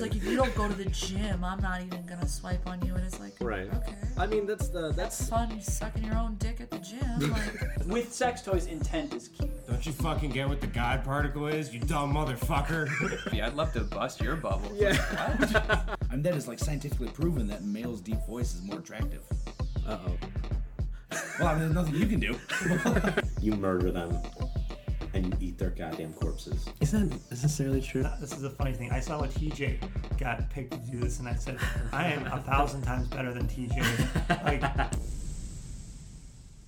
It's 0.00 0.14
like 0.14 0.16
if 0.16 0.26
you 0.26 0.34
don't 0.34 0.54
go 0.54 0.66
to 0.66 0.72
the 0.72 0.86
gym, 0.86 1.44
I'm 1.44 1.60
not 1.60 1.82
even 1.82 2.06
gonna 2.06 2.26
swipe 2.26 2.66
on 2.66 2.80
you. 2.86 2.94
And 2.94 3.04
it's 3.04 3.20
like, 3.20 3.34
Right. 3.38 3.68
okay, 3.74 3.94
I 4.16 4.26
mean, 4.26 4.46
that's 4.46 4.68
the 4.70 4.92
that's 4.92 5.18
that's 5.18 5.28
fun 5.28 5.60
sucking 5.60 6.04
your 6.04 6.16
own 6.16 6.36
dick 6.36 6.58
at 6.62 6.70
the 6.70 6.78
gym. 6.78 7.30
Like, 7.30 7.86
With 7.86 8.10
sex 8.10 8.40
toys, 8.40 8.64
intent 8.66 9.12
is 9.12 9.28
key. 9.28 9.50
Don't 9.68 9.84
you 9.84 9.92
fucking 9.92 10.30
get 10.30 10.48
what 10.48 10.62
the 10.62 10.68
God 10.68 11.04
particle 11.04 11.48
is, 11.48 11.74
you 11.74 11.80
dumb 11.80 12.14
motherfucker? 12.14 12.88
Yeah, 13.34 13.48
I'd 13.48 13.54
love 13.56 13.74
to 13.74 13.80
bust 13.80 14.22
your 14.22 14.36
bubble. 14.36 14.70
yeah. 14.74 14.96
I 16.10 16.14
mean, 16.14 16.22
that 16.22 16.34
is 16.34 16.48
like 16.48 16.58
scientifically 16.58 17.08
proven 17.08 17.46
that 17.48 17.62
male's 17.64 18.00
deep 18.00 18.24
voice 18.26 18.54
is 18.54 18.62
more 18.62 18.78
attractive. 18.78 19.20
Uh 19.86 19.98
oh. 20.06 20.16
Well, 21.38 21.48
I 21.48 21.52
mean, 21.52 21.60
there's 21.60 21.74
nothing 21.74 21.94
you 21.96 22.06
can 22.06 22.20
do. 22.20 22.38
You 23.42 23.52
murder 23.56 23.90
them, 23.90 24.18
and 25.14 25.26
you 25.26 25.32
eat 25.40 25.58
their 25.58 25.70
goddamn 25.70 26.12
corpses. 26.14 26.66
Is 26.80 26.92
that 26.92 27.10
necessarily 27.30 27.80
true? 27.80 28.04
This 28.20 28.32
is 28.32 28.44
a 28.44 28.50
funny 28.50 28.72
thing. 28.72 28.90
I 28.92 29.00
saw 29.00 29.20
what 29.20 29.30
TJ 29.30 29.78
got 30.18 30.48
picked 30.50 30.72
to 30.72 30.78
do 30.90 30.98
this, 30.98 31.18
and 31.18 31.28
I 31.28 31.34
said, 31.34 31.58
I 31.92 32.08
am 32.08 32.26
a 32.26 32.40
thousand 32.40 32.82
times 32.82 33.08
better 33.08 33.32
than 33.32 33.46
TJ. 33.48 34.44
Like, 34.44 34.62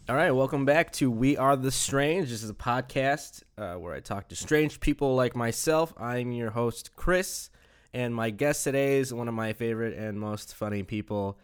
All 0.08 0.16
right, 0.16 0.32
welcome 0.32 0.64
back 0.64 0.92
to 0.94 1.10
We 1.10 1.36
Are 1.36 1.56
the 1.56 1.70
Strange. 1.70 2.30
This 2.30 2.42
is 2.42 2.50
a 2.50 2.54
podcast 2.54 3.42
uh, 3.56 3.74
where 3.74 3.94
I 3.94 4.00
talk 4.00 4.28
to 4.28 4.36
strange 4.36 4.80
people 4.80 5.14
like 5.14 5.36
myself. 5.36 5.94
I'm 5.96 6.32
your 6.32 6.50
host, 6.50 6.96
Chris, 6.96 7.50
and 7.94 8.14
my 8.14 8.30
guest 8.30 8.64
today 8.64 8.98
is 8.98 9.14
one 9.14 9.28
of 9.28 9.34
my 9.34 9.52
favorite 9.52 9.96
and 9.96 10.18
most 10.18 10.54
funny 10.54 10.82
people, 10.82 11.38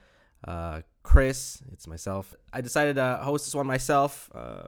uh, 0.46 0.82
Chris. 1.02 1.62
It's 1.72 1.86
myself. 1.86 2.34
I 2.52 2.60
decided 2.60 2.96
to 2.96 3.20
host 3.22 3.46
this 3.46 3.54
one 3.54 3.66
myself. 3.66 4.30
Uh, 4.34 4.64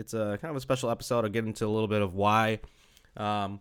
it's 0.00 0.14
a 0.14 0.38
kind 0.40 0.50
of 0.50 0.56
a 0.56 0.60
special 0.60 0.90
episode. 0.90 1.24
I'll 1.24 1.30
get 1.30 1.44
into 1.44 1.66
a 1.66 1.68
little 1.68 1.88
bit 1.88 2.00
of 2.00 2.14
why. 2.14 2.60
Um, 3.16 3.60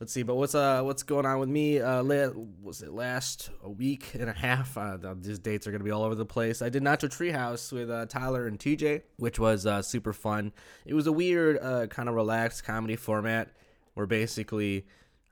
let's 0.00 0.12
see, 0.12 0.22
but 0.22 0.34
what's 0.34 0.54
uh 0.54 0.82
what's 0.82 1.02
going 1.02 1.26
on 1.26 1.38
with 1.38 1.48
me? 1.48 1.78
Uh, 1.78 2.02
la- 2.02 2.32
was 2.62 2.82
it 2.82 2.92
last 2.92 3.50
a 3.62 3.70
week 3.70 4.14
and 4.14 4.30
a 4.30 4.32
half? 4.32 4.76
Uh, 4.78 4.96
these 5.20 5.38
dates 5.38 5.66
are 5.66 5.72
gonna 5.72 5.84
be 5.84 5.90
all 5.90 6.02
over 6.02 6.14
the 6.14 6.24
place. 6.24 6.62
I 6.62 6.70
did 6.70 6.82
Nacho 6.82 7.08
Treehouse 7.08 7.70
with 7.70 7.90
uh, 7.90 8.06
Tyler 8.06 8.46
and 8.46 8.58
TJ, 8.58 9.02
which 9.18 9.38
was 9.38 9.66
uh, 9.66 9.82
super 9.82 10.12
fun. 10.12 10.52
It 10.86 10.94
was 10.94 11.06
a 11.06 11.12
weird, 11.12 11.58
uh, 11.60 11.86
kind 11.88 12.08
of 12.08 12.14
relaxed 12.14 12.64
comedy 12.64 12.96
format 12.96 13.50
where 13.92 14.06
basically 14.06 14.86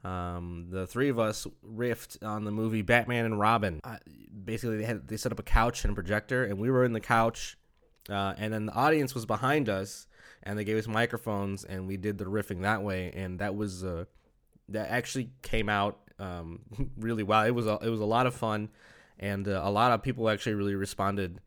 um, 0.05 0.66
the 0.70 0.86
three 0.86 1.08
of 1.08 1.18
us 1.18 1.46
riffed 1.66 2.22
on 2.22 2.44
the 2.44 2.50
movie 2.50 2.82
Batman 2.82 3.24
and 3.24 3.38
Robin. 3.38 3.80
Uh, 3.84 3.96
basically, 4.44 4.77
they 4.77 4.84
had 4.84 5.08
they 5.08 5.16
set 5.16 5.32
up 5.32 5.38
a 5.38 5.44
couch 5.44 5.84
and 5.84 5.92
a 5.92 5.94
projector, 5.94 6.44
and 6.44 6.58
we 6.58 6.70
were 6.70 6.84
in 6.84 6.92
the 6.92 7.00
couch, 7.00 7.56
uh, 8.10 8.34
and 8.36 8.52
then 8.52 8.66
the 8.66 8.74
audience 8.74 9.14
was 9.14 9.27
behind 9.27 9.68
us, 9.68 10.06
and 10.42 10.58
they 10.58 10.64
gave 10.64 10.76
us 10.76 10.86
microphones, 10.86 11.64
and 11.64 11.86
we 11.86 11.96
did 11.96 12.18
the 12.18 12.24
riffing 12.24 12.62
that 12.62 12.82
way, 12.82 13.12
and 13.14 13.38
that 13.38 13.54
was 13.54 13.84
uh, 13.84 14.04
that 14.68 14.90
actually 14.90 15.30
came 15.42 15.68
out 15.68 15.98
um, 16.18 16.60
really 16.96 17.22
well. 17.22 17.44
It 17.44 17.52
was 17.52 17.66
a, 17.66 17.78
it 17.82 17.88
was 17.88 18.00
a 18.00 18.04
lot 18.04 18.26
of 18.26 18.34
fun, 18.34 18.68
and 19.18 19.46
uh, 19.46 19.60
a 19.64 19.70
lot 19.70 19.92
of 19.92 20.02
people 20.02 20.28
actually 20.28 20.54
really 20.54 20.74
responded 20.74 21.40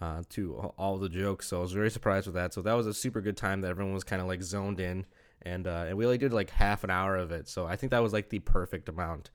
uh, 0.00 0.22
to 0.30 0.72
all 0.78 0.98
the 0.98 1.08
jokes. 1.08 1.48
So 1.48 1.58
I 1.58 1.60
was 1.60 1.72
very 1.72 1.90
surprised 1.90 2.26
with 2.26 2.34
that. 2.36 2.54
So 2.54 2.62
that 2.62 2.74
was 2.74 2.86
a 2.86 2.94
super 2.94 3.20
good 3.20 3.36
time 3.36 3.60
that 3.62 3.68
everyone 3.68 3.94
was 3.94 4.04
kind 4.04 4.22
of 4.22 4.28
like 4.28 4.42
zoned 4.42 4.80
in, 4.80 5.06
and 5.42 5.66
uh, 5.66 5.86
and 5.88 5.96
we 5.96 6.04
only 6.04 6.18
did 6.18 6.32
like 6.32 6.50
half 6.50 6.84
an 6.84 6.90
hour 6.90 7.16
of 7.16 7.32
it. 7.32 7.48
So 7.48 7.66
I 7.66 7.76
think 7.76 7.90
that 7.90 8.02
was 8.02 8.12
like 8.12 8.30
the 8.30 8.38
perfect 8.40 8.88
amount. 8.88 9.30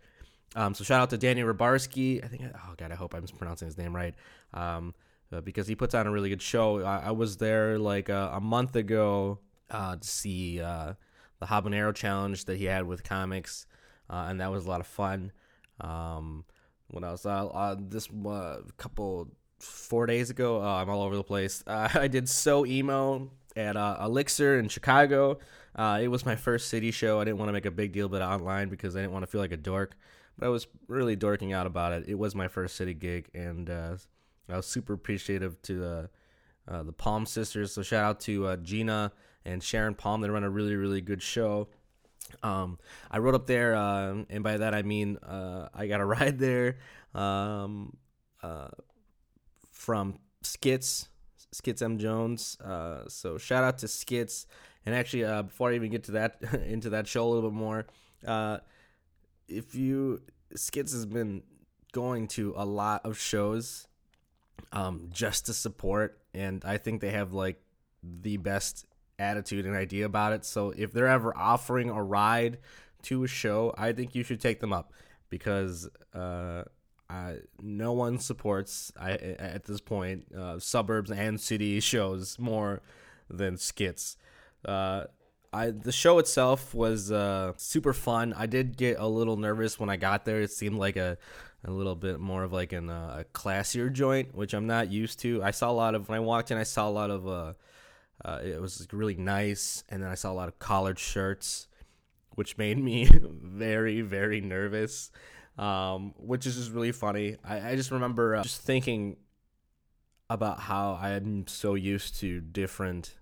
Um, 0.55 0.73
so 0.75 0.83
shout 0.83 1.01
out 1.01 1.09
to 1.09 1.17
Danny 1.17 1.41
Rabarski. 1.41 2.23
I 2.23 2.27
think 2.27 2.43
oh 2.43 2.73
god, 2.77 2.91
I 2.91 2.95
hope 2.95 3.13
I'm 3.13 3.25
pronouncing 3.25 3.67
his 3.67 3.77
name 3.77 3.95
right. 3.95 4.15
Um, 4.53 4.93
uh, 5.33 5.41
because 5.41 5.67
he 5.67 5.75
puts 5.75 5.93
on 5.95 6.07
a 6.07 6.11
really 6.11 6.29
good 6.29 6.41
show. 6.41 6.83
I, 6.83 7.07
I 7.07 7.11
was 7.11 7.37
there 7.37 7.77
like 7.79 8.09
uh, 8.09 8.31
a 8.33 8.41
month 8.41 8.75
ago 8.75 9.39
uh, 9.71 9.95
to 9.95 10.07
see 10.07 10.61
uh, 10.61 10.93
the 11.39 11.45
habanero 11.47 11.93
challenge 11.93 12.45
that 12.45 12.57
he 12.57 12.65
had 12.65 12.85
with 12.85 13.03
comics, 13.03 13.65
uh, 14.09 14.27
and 14.29 14.39
that 14.39 14.51
was 14.51 14.65
a 14.65 14.69
lot 14.69 14.79
of 14.79 14.87
fun. 14.87 15.31
Um, 15.81 16.45
else? 17.03 17.25
Uh, 17.25 17.47
uh, 17.47 17.75
this 17.79 18.07
couple 18.77 19.29
four 19.59 20.05
days 20.05 20.29
ago, 20.29 20.61
uh, 20.61 20.75
I'm 20.75 20.89
all 20.89 21.01
over 21.01 21.15
the 21.15 21.23
place. 21.23 21.63
I 21.67 22.07
did 22.07 22.29
so 22.29 22.65
emo 22.65 23.31
at 23.55 23.75
Elixir 23.75 24.59
in 24.59 24.67
Chicago. 24.67 25.39
It 25.77 26.09
was 26.09 26.25
my 26.25 26.35
first 26.35 26.69
city 26.69 26.91
show. 26.91 27.19
I 27.19 27.23
didn't 27.23 27.39
want 27.39 27.49
to 27.49 27.53
make 27.53 27.65
a 27.65 27.71
big 27.71 27.93
deal 27.93 28.09
but 28.09 28.21
online 28.21 28.69
because 28.69 28.95
I 28.95 28.99
didn't 28.99 29.13
want 29.13 29.23
to 29.23 29.27
feel 29.31 29.41
like 29.41 29.51
a 29.51 29.57
dork, 29.57 29.95
but 30.37 30.45
I 30.45 30.49
was 30.49 30.67
really 30.87 31.15
dorking 31.15 31.51
out 31.51 31.65
about 31.65 31.93
it. 31.93 32.05
It 32.07 32.15
was 32.15 32.35
my 32.35 32.47
first 32.47 32.75
city 32.75 32.93
gig, 32.93 33.29
and 33.33 33.69
uh, 33.69 33.95
I 34.49 34.57
was 34.57 34.65
super 34.65 34.93
appreciative 34.93 35.61
to 35.63 35.79
the 35.79 36.09
uh, 36.67 36.83
the 36.83 36.93
Palm 36.93 37.25
sisters. 37.25 37.73
So 37.73 37.81
shout 37.81 38.03
out 38.03 38.19
to 38.21 38.47
uh, 38.47 38.55
Gina 38.57 39.11
and 39.45 39.61
Sharon 39.61 39.95
Palm. 39.95 40.21
They 40.21 40.29
run 40.29 40.43
a 40.43 40.49
really 40.49 40.75
really 40.75 41.01
good 41.01 41.21
show. 41.21 41.67
Um, 42.41 42.79
I 43.11 43.19
rode 43.19 43.35
up 43.35 43.47
there, 43.47 43.75
uh, 43.75 44.23
and 44.29 44.43
by 44.43 44.57
that 44.57 44.73
I 44.73 44.81
mean 44.81 45.17
uh, 45.17 45.69
I 45.73 45.87
got 45.87 46.01
a 46.01 46.05
ride 46.17 46.39
there 46.39 46.77
um, 47.13 47.95
uh, 48.41 48.69
from 49.71 50.19
Skits, 50.41 51.09
Skits 51.51 51.81
M 51.81 51.97
Jones. 51.97 52.57
Uh, 52.63 53.07
so 53.07 53.37
shout 53.37 53.63
out 53.63 53.77
to 53.79 53.87
Skits. 53.87 54.47
And 54.85 54.93
actually, 54.93 55.23
uh, 55.23 55.43
before 55.43 55.71
I 55.71 55.75
even 55.75 55.91
get 55.91 56.03
to 56.05 56.11
that 56.13 56.41
into 56.65 56.89
that 56.91 57.07
show 57.07 57.25
a 57.25 57.29
little 57.29 57.49
bit 57.49 57.55
more, 57.55 57.85
uh, 58.27 58.57
if 59.47 59.75
you 59.75 60.21
Skits 60.55 60.91
has 60.91 61.05
been 61.05 61.43
going 61.93 62.27
to 62.27 62.53
a 62.57 62.65
lot 62.65 63.05
of 63.05 63.17
shows 63.17 63.87
um, 64.73 65.07
just 65.11 65.45
to 65.45 65.53
support, 65.53 66.19
and 66.33 66.63
I 66.65 66.77
think 66.77 66.99
they 66.99 67.11
have 67.11 67.31
like 67.31 67.61
the 68.03 68.37
best 68.37 68.85
attitude 69.19 69.65
and 69.65 69.75
idea 69.75 70.05
about 70.05 70.33
it. 70.33 70.43
So 70.43 70.73
if 70.75 70.91
they're 70.91 71.07
ever 71.07 71.35
offering 71.37 71.89
a 71.89 72.03
ride 72.03 72.57
to 73.03 73.23
a 73.23 73.27
show, 73.27 73.73
I 73.77 73.93
think 73.93 74.15
you 74.15 74.23
should 74.23 74.41
take 74.41 74.59
them 74.59 74.73
up 74.73 74.91
because 75.29 75.87
uh, 76.13 76.63
I, 77.09 77.37
no 77.61 77.93
one 77.93 78.17
supports 78.17 78.91
I, 78.99 79.11
at 79.11 79.65
this 79.65 79.79
point 79.79 80.25
uh, 80.35 80.59
suburbs 80.59 81.11
and 81.11 81.39
city 81.39 81.79
shows 81.79 82.39
more 82.39 82.81
than 83.29 83.57
skits. 83.57 84.17
Uh, 84.65 85.05
I 85.53 85.69
the 85.69 85.91
show 85.91 86.17
itself 86.17 86.73
was 86.73 87.11
uh, 87.11 87.53
super 87.57 87.93
fun. 87.93 88.33
I 88.35 88.47
did 88.47 88.75
get 88.75 88.97
a 88.97 89.07
little 89.07 89.37
nervous 89.37 89.79
when 89.79 89.89
I 89.89 89.97
got 89.97 90.25
there. 90.25 90.41
It 90.41 90.51
seemed 90.51 90.77
like 90.77 90.95
a 90.95 91.17
a 91.65 91.71
little 91.71 91.95
bit 91.95 92.19
more 92.19 92.43
of 92.43 92.51
like 92.51 92.73
an, 92.73 92.89
uh, 92.89 93.21
a 93.21 93.37
classier 93.37 93.91
joint, 93.91 94.35
which 94.35 94.53
I'm 94.53 94.67
not 94.67 94.91
used 94.91 95.19
to. 95.19 95.43
I 95.43 95.51
saw 95.51 95.69
a 95.69 95.73
lot 95.73 95.95
of 95.95 96.09
when 96.09 96.17
I 96.17 96.19
walked 96.19 96.51
in. 96.51 96.57
I 96.57 96.63
saw 96.63 96.87
a 96.87 96.91
lot 96.91 97.09
of 97.09 97.27
uh, 97.27 97.53
uh, 98.23 98.39
it 98.43 98.61
was 98.61 98.87
really 98.91 99.15
nice, 99.15 99.83
and 99.89 100.03
then 100.03 100.09
I 100.09 100.15
saw 100.15 100.31
a 100.31 100.33
lot 100.33 100.47
of 100.47 100.59
collared 100.59 100.99
shirts, 100.99 101.67
which 102.35 102.57
made 102.57 102.77
me 102.77 103.07
very 103.21 104.01
very 104.01 104.41
nervous. 104.41 105.11
Um, 105.57 106.15
which 106.17 106.47
is 106.47 106.55
just 106.55 106.71
really 106.71 106.91
funny. 106.91 107.37
I, 107.43 107.71
I 107.71 107.75
just 107.75 107.91
remember 107.91 108.35
uh, 108.35 108.41
just 108.43 108.61
thinking 108.61 109.17
about 110.27 110.59
how 110.59 110.97
I'm 110.99 111.45
so 111.45 111.75
used 111.75 112.19
to 112.21 112.41
different 112.41 113.13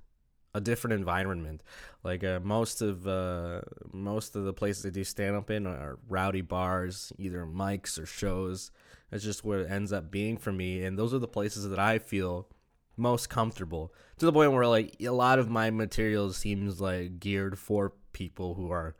a 0.54 0.62
different 0.62 0.94
environment. 0.94 1.64
Like 2.04 2.24
uh, 2.24 2.40
most 2.44 2.82
of 2.82 3.08
uh, 3.08 3.62
most 3.92 4.36
of 4.36 4.44
the 4.44 4.54
places 4.54 4.86
I 4.86 4.90
do 4.90 5.04
stand 5.04 5.36
up 5.36 5.50
in 5.50 5.68
are 5.68 6.00
rowdy 6.08 6.42
bars, 6.42 7.14
either 7.18 7.46
mics 7.46 8.02
or 8.02 8.06
shows. 8.06 8.72
That's 9.10 9.24
just 9.24 9.44
where 9.44 9.62
it 9.62 9.72
ends 9.72 9.92
up 9.92 10.10
being 10.10 10.38
for 10.38 10.52
me, 10.52 10.84
and 10.84 10.98
those 10.98 11.14
are 11.14 11.20
the 11.20 11.28
places 11.28 11.68
that 11.70 11.80
I 11.80 12.00
feel 12.00 12.48
most 12.98 13.30
comfortable. 13.30 13.94
To 14.18 14.26
the 14.26 14.34
point 14.34 14.54
where 14.54 14.68
like 14.68 14.96
a 15.02 15.10
lot 15.10 15.40
of 15.40 15.50
my 15.50 15.70
material 15.70 16.32
seems 16.34 16.80
like 16.80 17.20
geared 17.20 17.58
for 17.58 17.94
people 18.14 18.56
who 18.56 18.72
are, 18.72 18.96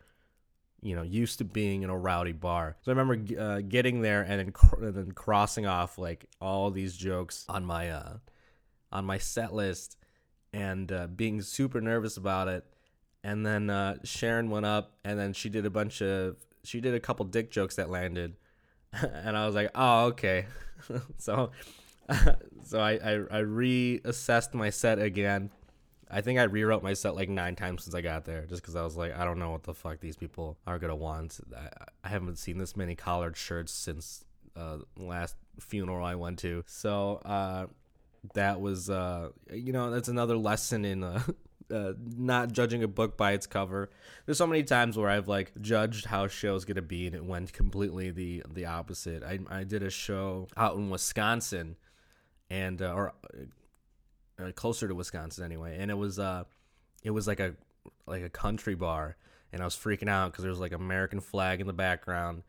you 0.82 0.96
know, 0.96 1.04
used 1.04 1.38
to 1.38 1.46
being 1.46 1.84
in 1.84 1.90
a 1.90 1.98
rowdy 1.98 2.32
bar. 2.32 2.78
So 2.82 2.92
I 2.92 2.96
remember 2.96 3.40
uh, 3.40 3.62
getting 3.62 4.02
there 4.02 4.22
and 4.22 4.40
then 4.40 4.52
cr- 4.52 4.84
and 4.84 4.96
then 4.96 5.12
crossing 5.12 5.66
off 5.66 5.98
like 5.98 6.26
all 6.42 6.72
these 6.72 6.96
jokes 6.96 7.46
on 7.48 7.66
my 7.66 7.90
uh, 7.90 8.18
on 8.92 9.06
my 9.06 9.18
set 9.18 9.54
list 9.54 9.98
and 10.54 10.92
uh, 10.92 11.08
being 11.08 11.42
super 11.42 11.82
nervous 11.82 12.18
about 12.18 12.48
it. 12.48 12.66
And 13.24 13.46
then 13.46 13.70
uh, 13.70 13.98
Sharon 14.04 14.50
went 14.50 14.66
up, 14.66 14.98
and 15.04 15.20
then 15.20 15.34
she 15.34 15.50
did 15.50 15.66
a 15.66 15.70
bunch 15.70 16.02
of 16.02 16.38
she 16.64 16.82
did 16.82 16.94
a 16.94 17.00
couple 17.00 17.26
dick 17.26 17.52
jokes 17.52 17.76
that 17.76 17.90
landed, 17.90 18.36
and 18.94 19.38
I 19.38 19.46
was 19.46 19.56
like, 19.56 19.70
oh 19.76 20.06
okay. 20.06 20.48
so 21.18 21.52
so 22.64 22.80
I, 22.80 22.92
I 22.92 23.14
I 23.14 23.42
reassessed 23.42 24.54
my 24.54 24.70
set 24.70 25.00
again. 25.00 25.52
I 26.14 26.20
think 26.22 26.40
I 26.40 26.44
rewrote 26.44 26.84
my 26.84 26.94
set 26.94 27.16
like 27.16 27.30
nine 27.30 27.56
times 27.56 27.84
since 27.84 27.96
I 27.96 28.02
got 28.02 28.26
there, 28.26 28.46
just 28.46 28.62
because 28.62 28.76
I 28.76 28.84
was 28.84 28.98
like, 28.98 29.18
I 29.18 29.24
don't 29.24 29.40
know 29.40 29.52
what 29.52 29.64
the 29.64 29.74
fuck 29.74 30.00
these 30.02 30.18
people 30.18 30.58
are 30.68 30.78
gonna 30.80 30.96
want. 30.96 31.40
I, 31.56 31.70
I 32.04 32.10
haven't 32.10 32.38
seen 32.38 32.58
this 32.58 32.76
many 32.76 32.96
collared 32.96 33.38
shirts 33.38 33.72
since 33.72 34.26
uh, 34.56 34.80
last 34.98 35.36
funeral 35.60 36.06
I 36.06 36.16
went 36.16 36.40
to. 36.40 36.64
So 36.68 37.22
uh, 37.24 37.68
that 38.34 38.62
was 38.62 38.90
uh 38.90 39.30
you 39.52 39.74
know 39.74 39.90
that's 39.90 40.08
another 40.08 40.38
lesson 40.38 40.86
in 40.86 41.04
uh, 41.04 41.22
uh 41.74 41.94
not 42.16 42.52
judging 42.52 42.84
a 42.84 42.88
book 42.88 43.18
by 43.18 43.32
its 43.32 43.48
cover. 43.48 43.90
There's 44.26 44.38
so 44.38 44.48
many 44.48 44.64
times 44.64 44.98
where 44.98 45.10
i've 45.10 45.28
like 45.28 45.52
judged 45.62 46.06
how 46.06 46.28
shows 46.28 46.66
gonna 46.66 46.82
be 46.82 47.08
and 47.08 47.16
it 47.16 47.26
went 47.26 47.54
completely 47.54 48.12
the 48.12 48.44
the 48.52 48.66
opposite. 48.66 49.24
I 49.24 49.40
i 49.50 49.64
did 49.64 49.84
a 49.84 49.90
show 49.90 50.48
out 50.56 50.76
in 50.76 50.90
wisconsin 50.90 51.78
and 52.50 52.82
uh, 52.82 52.94
or 52.94 53.14
uh, 54.40 54.52
closer 54.52 54.88
to 54.88 54.94
wisconsin 54.94 55.44
anyway 55.44 55.78
and 55.80 55.90
it 55.90 55.96
was 55.96 56.20
uh 56.20 56.44
it 57.04 57.12
was 57.12 57.28
like 57.28 57.40
a 57.40 57.56
like 58.06 58.24
a 58.24 58.30
country 58.30 58.76
bar 58.76 59.16
and 59.54 59.62
i 59.62 59.66
was 59.66 59.76
freaking 59.76 60.10
out 60.10 60.32
because 60.32 60.44
there 60.44 60.52
was 60.52 60.60
like 60.60 60.74
american 60.74 61.22
flag 61.22 61.62
in 61.62 61.68
the 61.68 61.74
background 61.74 62.44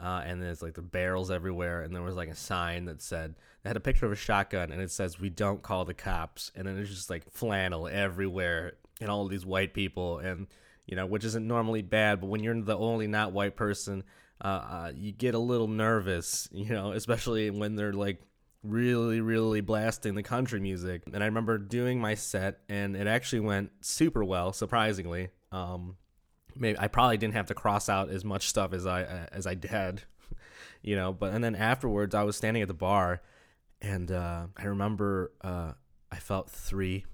uh, 0.00 0.22
and 0.24 0.42
there's 0.42 0.62
like 0.62 0.74
the 0.74 0.82
barrels 0.82 1.30
everywhere, 1.30 1.82
and 1.82 1.94
there 1.94 2.02
was 2.02 2.16
like 2.16 2.28
a 2.28 2.36
sign 2.36 2.86
that 2.86 3.02
said 3.02 3.34
that 3.62 3.70
had 3.70 3.76
a 3.76 3.80
picture 3.80 4.06
of 4.06 4.12
a 4.12 4.16
shotgun, 4.16 4.72
and 4.72 4.80
it 4.80 4.90
says 4.90 5.20
"We 5.20 5.30
don't 5.30 5.62
call 5.62 5.84
the 5.84 5.94
cops," 5.94 6.50
and 6.54 6.66
then 6.66 6.74
there's 6.76 6.94
just 6.94 7.10
like 7.10 7.30
flannel 7.30 7.88
everywhere, 7.88 8.74
and 9.00 9.10
all 9.10 9.26
these 9.28 9.46
white 9.46 9.74
people, 9.74 10.18
and 10.18 10.46
you 10.86 10.96
know, 10.96 11.06
which 11.06 11.24
isn't 11.24 11.46
normally 11.46 11.82
bad, 11.82 12.20
but 12.20 12.26
when 12.26 12.42
you're 12.42 12.60
the 12.60 12.76
only 12.76 13.06
not 13.06 13.32
white 13.32 13.56
person, 13.56 14.04
uh, 14.42 14.46
uh, 14.46 14.92
you 14.94 15.12
get 15.12 15.34
a 15.34 15.38
little 15.38 15.68
nervous, 15.68 16.48
you 16.52 16.68
know, 16.68 16.92
especially 16.92 17.50
when 17.50 17.76
they're 17.76 17.92
like 17.92 18.20
really, 18.62 19.20
really 19.20 19.60
blasting 19.60 20.14
the 20.14 20.22
country 20.22 20.60
music. 20.60 21.02
And 21.12 21.22
I 21.22 21.26
remember 21.26 21.58
doing 21.58 22.00
my 22.00 22.14
set, 22.14 22.60
and 22.68 22.96
it 22.96 23.06
actually 23.06 23.40
went 23.40 23.70
super 23.80 24.24
well, 24.24 24.52
surprisingly. 24.52 25.28
Um, 25.52 25.96
maybe 26.56 26.78
I 26.78 26.88
probably 26.88 27.16
didn't 27.16 27.34
have 27.34 27.46
to 27.46 27.54
cross 27.54 27.88
out 27.88 28.10
as 28.10 28.24
much 28.24 28.48
stuff 28.48 28.72
as 28.72 28.86
I 28.86 29.02
uh, 29.02 29.26
as 29.32 29.46
I 29.46 29.54
did, 29.54 30.02
you 30.82 30.96
know. 30.96 31.12
But 31.12 31.32
and 31.32 31.42
then 31.42 31.54
afterwards, 31.54 32.14
I 32.14 32.22
was 32.22 32.36
standing 32.36 32.62
at 32.62 32.68
the 32.68 32.74
bar, 32.74 33.22
and 33.80 34.10
uh, 34.10 34.46
I 34.56 34.64
remember 34.64 35.32
uh, 35.42 35.72
I 36.10 36.16
felt 36.16 36.50
three 36.50 37.04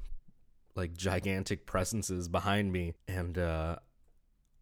like 0.75 0.97
gigantic 0.97 1.67
presences 1.67 2.29
behind 2.29 2.73
me, 2.73 2.95
and 3.09 3.37
uh, 3.37 3.77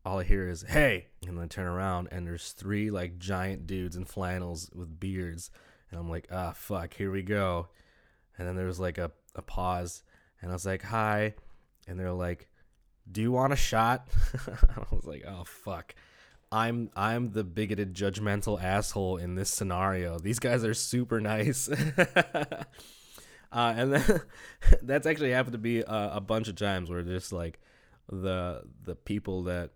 all 0.04 0.20
I 0.20 0.24
hear 0.24 0.48
is 0.48 0.62
"Hey!" 0.62 1.06
and 1.26 1.36
then 1.36 1.44
I 1.44 1.46
turn 1.46 1.66
around, 1.66 2.08
and 2.10 2.26
there's 2.26 2.52
three 2.52 2.90
like 2.90 3.18
giant 3.18 3.66
dudes 3.66 3.96
in 3.96 4.04
flannels 4.04 4.70
with 4.74 4.98
beards, 5.00 5.50
and 5.90 6.00
I'm 6.00 6.08
like, 6.08 6.28
"Ah, 6.30 6.52
fuck, 6.54 6.94
here 6.94 7.10
we 7.10 7.22
go." 7.22 7.68
And 8.36 8.46
then 8.46 8.56
there 8.56 8.66
was 8.66 8.80
like 8.80 8.98
a, 8.98 9.10
a 9.34 9.42
pause, 9.42 10.02
and 10.40 10.50
I 10.50 10.54
was 10.54 10.66
like, 10.66 10.82
"Hi," 10.82 11.34
and 11.86 11.98
they're 11.98 12.12
like, 12.12 12.48
"Do 13.10 13.20
you 13.20 13.32
want 13.32 13.52
a 13.52 13.56
shot?" 13.56 14.08
I 14.46 14.94
was 14.94 15.04
like, 15.04 15.24
"Oh 15.26 15.44
fuck." 15.44 15.94
I'm 16.50 16.90
I'm 16.96 17.32
the 17.32 17.44
bigoted, 17.44 17.92
judgmental 17.92 18.62
asshole 18.62 19.18
in 19.18 19.34
this 19.34 19.50
scenario. 19.50 20.18
These 20.18 20.38
guys 20.38 20.64
are 20.64 20.72
super 20.72 21.20
nice. 21.20 21.68
Uh, 23.50 23.74
and 23.76 23.92
then 23.94 24.20
that's 24.82 25.06
actually 25.06 25.30
happened 25.30 25.52
to 25.52 25.58
be 25.58 25.80
a, 25.80 26.10
a 26.14 26.20
bunch 26.20 26.48
of 26.48 26.56
times 26.56 26.90
where 26.90 27.02
just 27.02 27.32
like 27.32 27.58
the 28.10 28.62
the 28.84 28.94
people 28.94 29.44
that 29.44 29.70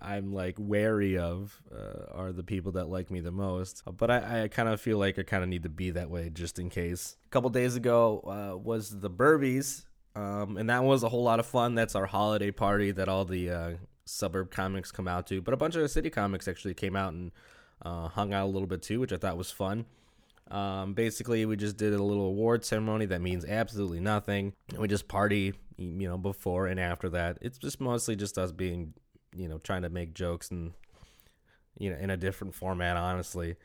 I'm 0.00 0.32
like 0.32 0.56
wary 0.58 1.16
of 1.16 1.62
uh, 1.74 2.12
are 2.12 2.32
the 2.32 2.42
people 2.42 2.72
that 2.72 2.88
like 2.88 3.10
me 3.10 3.20
the 3.20 3.32
most. 3.32 3.82
But 3.96 4.10
I, 4.10 4.44
I 4.44 4.48
kind 4.48 4.68
of 4.68 4.80
feel 4.80 4.98
like 4.98 5.18
I 5.18 5.22
kind 5.22 5.42
of 5.42 5.48
need 5.48 5.62
to 5.62 5.68
be 5.68 5.90
that 5.90 6.10
way 6.10 6.30
just 6.30 6.58
in 6.58 6.68
case. 6.68 7.16
A 7.24 7.28
couple 7.30 7.48
days 7.50 7.76
ago 7.76 8.20
uh, 8.26 8.58
was 8.58 9.00
the 9.00 9.10
Burbies, 9.10 9.86
um, 10.16 10.56
and 10.56 10.70
that 10.70 10.84
was 10.84 11.02
a 11.02 11.08
whole 11.08 11.24
lot 11.24 11.40
of 11.40 11.46
fun. 11.46 11.74
That's 11.74 11.94
our 11.94 12.06
holiday 12.06 12.50
party 12.50 12.90
that 12.92 13.08
all 13.08 13.24
the 13.24 13.50
uh, 13.50 13.70
suburb 14.04 14.50
comics 14.50 14.92
come 14.92 15.08
out 15.08 15.26
to. 15.28 15.40
But 15.40 15.54
a 15.54 15.56
bunch 15.56 15.76
of 15.76 15.90
city 15.90 16.10
comics 16.10 16.46
actually 16.46 16.74
came 16.74 16.96
out 16.96 17.12
and 17.12 17.32
uh, 17.82 18.08
hung 18.08 18.32
out 18.32 18.44
a 18.44 18.50
little 18.50 18.68
bit 18.68 18.82
too, 18.82 19.00
which 19.00 19.12
I 19.12 19.16
thought 19.16 19.36
was 19.36 19.50
fun. 19.50 19.86
Um, 20.50 20.92
basically, 20.94 21.44
we 21.46 21.56
just 21.56 21.76
did 21.76 21.94
a 21.94 22.02
little 22.02 22.26
award 22.26 22.64
ceremony 22.64 23.06
that 23.06 23.20
means 23.20 23.44
absolutely 23.44 24.00
nothing. 24.00 24.52
We 24.78 24.88
just 24.88 25.08
party, 25.08 25.54
you 25.76 26.08
know, 26.08 26.18
before 26.18 26.66
and 26.66 26.78
after 26.78 27.08
that. 27.10 27.38
It's 27.40 27.58
just 27.58 27.80
mostly 27.80 28.14
just 28.14 28.38
us 28.38 28.52
being, 28.52 28.94
you 29.34 29.48
know, 29.48 29.58
trying 29.58 29.82
to 29.82 29.88
make 29.88 30.14
jokes 30.14 30.50
and, 30.50 30.72
you 31.78 31.90
know, 31.90 31.96
in 31.96 32.10
a 32.10 32.16
different 32.16 32.54
format, 32.54 32.96
honestly. 32.96 33.56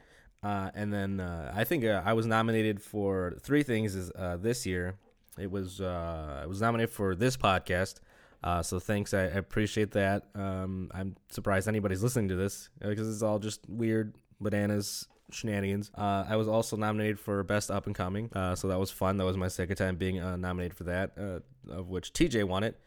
Uh, 0.41 0.71
and 0.73 0.93
then 0.93 1.19
uh, 1.19 1.51
I 1.53 1.65
think 1.65 1.83
uh, 1.83 2.01
I 2.05 2.13
was 2.13 2.25
nominated 2.25 2.81
for 2.81 3.35
three 3.41 3.61
things 3.61 4.09
uh, 4.15 4.37
this 4.39 4.65
year. 4.65 4.95
It 5.39 5.51
was 5.51 5.81
uh, 5.81 6.41
I 6.43 6.45
was 6.45 6.61
nominated 6.61 6.93
for 6.93 7.15
this 7.15 7.37
podcast. 7.37 7.99
Uh, 8.43 8.63
so 8.63 8.79
thanks, 8.79 9.13
I, 9.13 9.23
appreciate 9.23 9.91
that. 9.91 10.23
Um, 10.33 10.89
I'm 10.93 11.15
surprised 11.29 11.67
anybody's 11.67 12.01
listening 12.01 12.29
to 12.29 12.35
this 12.35 12.69
because 12.79 13.13
it's 13.13 13.21
all 13.21 13.37
just 13.37 13.67
weird 13.67 14.15
bananas 14.39 15.07
shenanigans. 15.31 15.91
Uh, 15.95 16.25
I 16.27 16.35
was 16.35 16.47
also 16.47 16.77
nominated 16.77 17.19
for 17.19 17.43
Best 17.43 17.69
Up 17.69 17.85
and 17.85 17.95
Coming, 17.95 18.29
uh, 18.33 18.55
so 18.55 18.67
that 18.69 18.79
was 18.79 18.91
fun. 18.91 19.17
That 19.17 19.25
was 19.25 19.37
my 19.37 19.47
second 19.47 19.75
time 19.75 19.95
being 19.95 20.19
uh, 20.19 20.37
nominated 20.37 20.75
for 20.75 20.85
that, 20.85 21.11
uh, 21.19 21.39
of 21.71 21.89
which 21.89 22.13
TJ 22.13 22.45
won 22.45 22.63
it. 22.63 22.79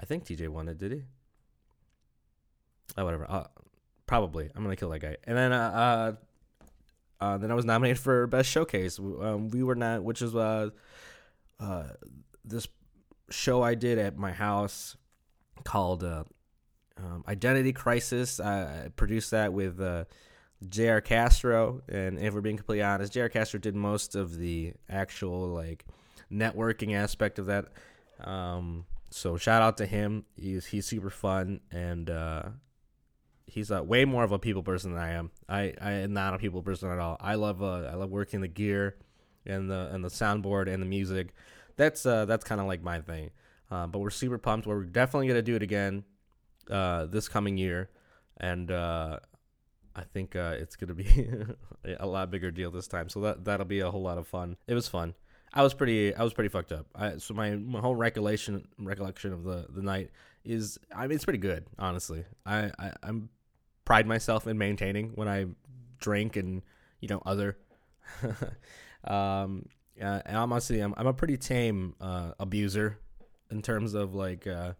I 0.00 0.04
think 0.04 0.24
TJ 0.24 0.48
won 0.48 0.68
it, 0.68 0.78
did 0.78 0.92
he? 0.92 1.02
Oh, 2.96 3.04
whatever. 3.04 3.26
Uh, 3.28 3.44
probably. 4.06 4.50
I'm 4.54 4.62
gonna 4.62 4.76
kill 4.76 4.90
that 4.90 5.00
guy. 5.00 5.16
And 5.24 5.36
then, 5.36 5.52
uh, 5.52 6.16
then 7.20 7.50
I 7.50 7.54
was 7.54 7.64
nominated 7.64 7.98
for 7.98 8.26
Best 8.26 8.48
Showcase. 8.48 8.98
Um, 8.98 9.48
we 9.48 9.62
were 9.62 9.74
not, 9.74 10.02
which 10.02 10.22
is 10.22 10.34
this 12.44 12.68
show 13.30 13.62
I 13.62 13.74
did 13.74 13.98
at 13.98 14.16
my 14.16 14.32
house 14.32 14.96
called 15.64 16.04
um, 16.04 17.24
Identity 17.28 17.72
Crisis. 17.72 18.40
I 18.40 18.90
produced 18.96 19.30
that 19.32 19.52
with 19.52 19.80
J.R. 20.66 21.00
Castro, 21.00 21.82
and 21.88 22.18
if 22.18 22.34
we're 22.34 22.40
being 22.40 22.56
completely 22.56 22.82
honest, 22.82 23.12
J.R. 23.12 23.28
Castro 23.28 23.60
did 23.60 23.76
most 23.76 24.16
of 24.16 24.36
the 24.38 24.72
actual 24.88 25.48
like 25.48 25.84
networking 26.32 26.94
aspect 26.94 27.38
of 27.38 27.46
that. 27.46 27.66
Um, 28.20 28.86
so 29.10 29.36
shout 29.36 29.62
out 29.62 29.76
to 29.78 29.86
him. 29.86 30.24
He's 30.36 30.66
he's 30.66 30.86
super 30.86 31.10
fun, 31.10 31.60
and 31.70 32.10
uh, 32.10 32.42
he's 33.46 33.70
uh, 33.70 33.82
way 33.84 34.04
more 34.04 34.24
of 34.24 34.32
a 34.32 34.38
people 34.38 34.64
person 34.64 34.92
than 34.92 35.02
I 35.02 35.12
am. 35.12 35.30
I 35.48 35.74
I 35.80 35.92
am 35.92 36.12
not 36.12 36.34
a 36.34 36.38
people 36.38 36.62
person 36.62 36.90
at 36.90 36.98
all. 36.98 37.16
I 37.20 37.36
love 37.36 37.62
uh, 37.62 37.88
I 37.90 37.94
love 37.94 38.10
working 38.10 38.40
the 38.40 38.48
gear, 38.48 38.96
and 39.48 39.70
the 39.70 39.88
and 39.92 40.04
the 40.04 40.08
soundboard 40.08 40.72
and 40.72 40.82
the 40.82 40.86
music. 40.86 41.34
That's 41.76 42.04
uh 42.06 42.24
that's 42.24 42.44
kind 42.44 42.60
of 42.60 42.66
like 42.66 42.82
my 42.82 43.00
thing. 43.00 43.30
Uh, 43.70 43.86
but 43.86 43.98
we're 43.98 44.10
super 44.10 44.38
pumped. 44.38 44.66
We're 44.66 44.84
definitely 44.84 45.28
gonna 45.28 45.42
do 45.42 45.54
it 45.54 45.62
again 45.62 46.04
uh, 46.70 47.06
this 47.06 47.28
coming 47.28 47.56
year, 47.56 47.90
and 48.38 48.70
uh, 48.70 49.18
I 49.94 50.02
think 50.02 50.36
uh, 50.36 50.54
it's 50.58 50.76
gonna 50.76 50.94
be 50.94 51.28
a 52.00 52.06
lot 52.06 52.30
bigger 52.30 52.50
deal 52.50 52.70
this 52.70 52.88
time. 52.88 53.08
So 53.08 53.20
that 53.20 53.44
that'll 53.44 53.66
be 53.66 53.80
a 53.80 53.90
whole 53.90 54.02
lot 54.02 54.18
of 54.18 54.26
fun. 54.26 54.56
It 54.66 54.74
was 54.74 54.88
fun. 54.88 55.14
I 55.52 55.62
was 55.62 55.74
pretty 55.74 56.14
I 56.14 56.22
was 56.22 56.32
pretty 56.32 56.48
fucked 56.48 56.72
up. 56.72 56.86
I, 56.94 57.18
so 57.18 57.34
my, 57.34 57.56
my 57.56 57.80
whole 57.80 57.96
recollection 57.96 58.66
recollection 58.78 59.32
of 59.32 59.44
the, 59.44 59.66
the 59.70 59.82
night 59.82 60.10
is 60.44 60.78
I 60.94 61.02
mean 61.06 61.16
it's 61.16 61.24
pretty 61.24 61.38
good 61.38 61.66
honestly. 61.78 62.24
I, 62.44 62.70
I 62.78 62.92
I'm 63.02 63.30
pride 63.84 64.06
myself 64.06 64.46
in 64.46 64.58
maintaining 64.58 65.10
when 65.14 65.28
I 65.28 65.46
drink 65.98 66.36
and 66.36 66.62
you 67.00 67.08
know 67.08 67.22
other. 67.24 67.56
um, 69.04 69.66
uh, 70.00 70.20
and 70.24 70.36
honestly, 70.36 70.80
I'm 70.80 70.94
I'm 70.96 71.06
a 71.06 71.14
pretty 71.14 71.36
tame 71.36 71.94
uh, 72.00 72.32
abuser 72.38 72.98
in 73.50 73.62
terms 73.62 73.94
of 73.94 74.14
like 74.14 74.46
uh, 74.46 74.72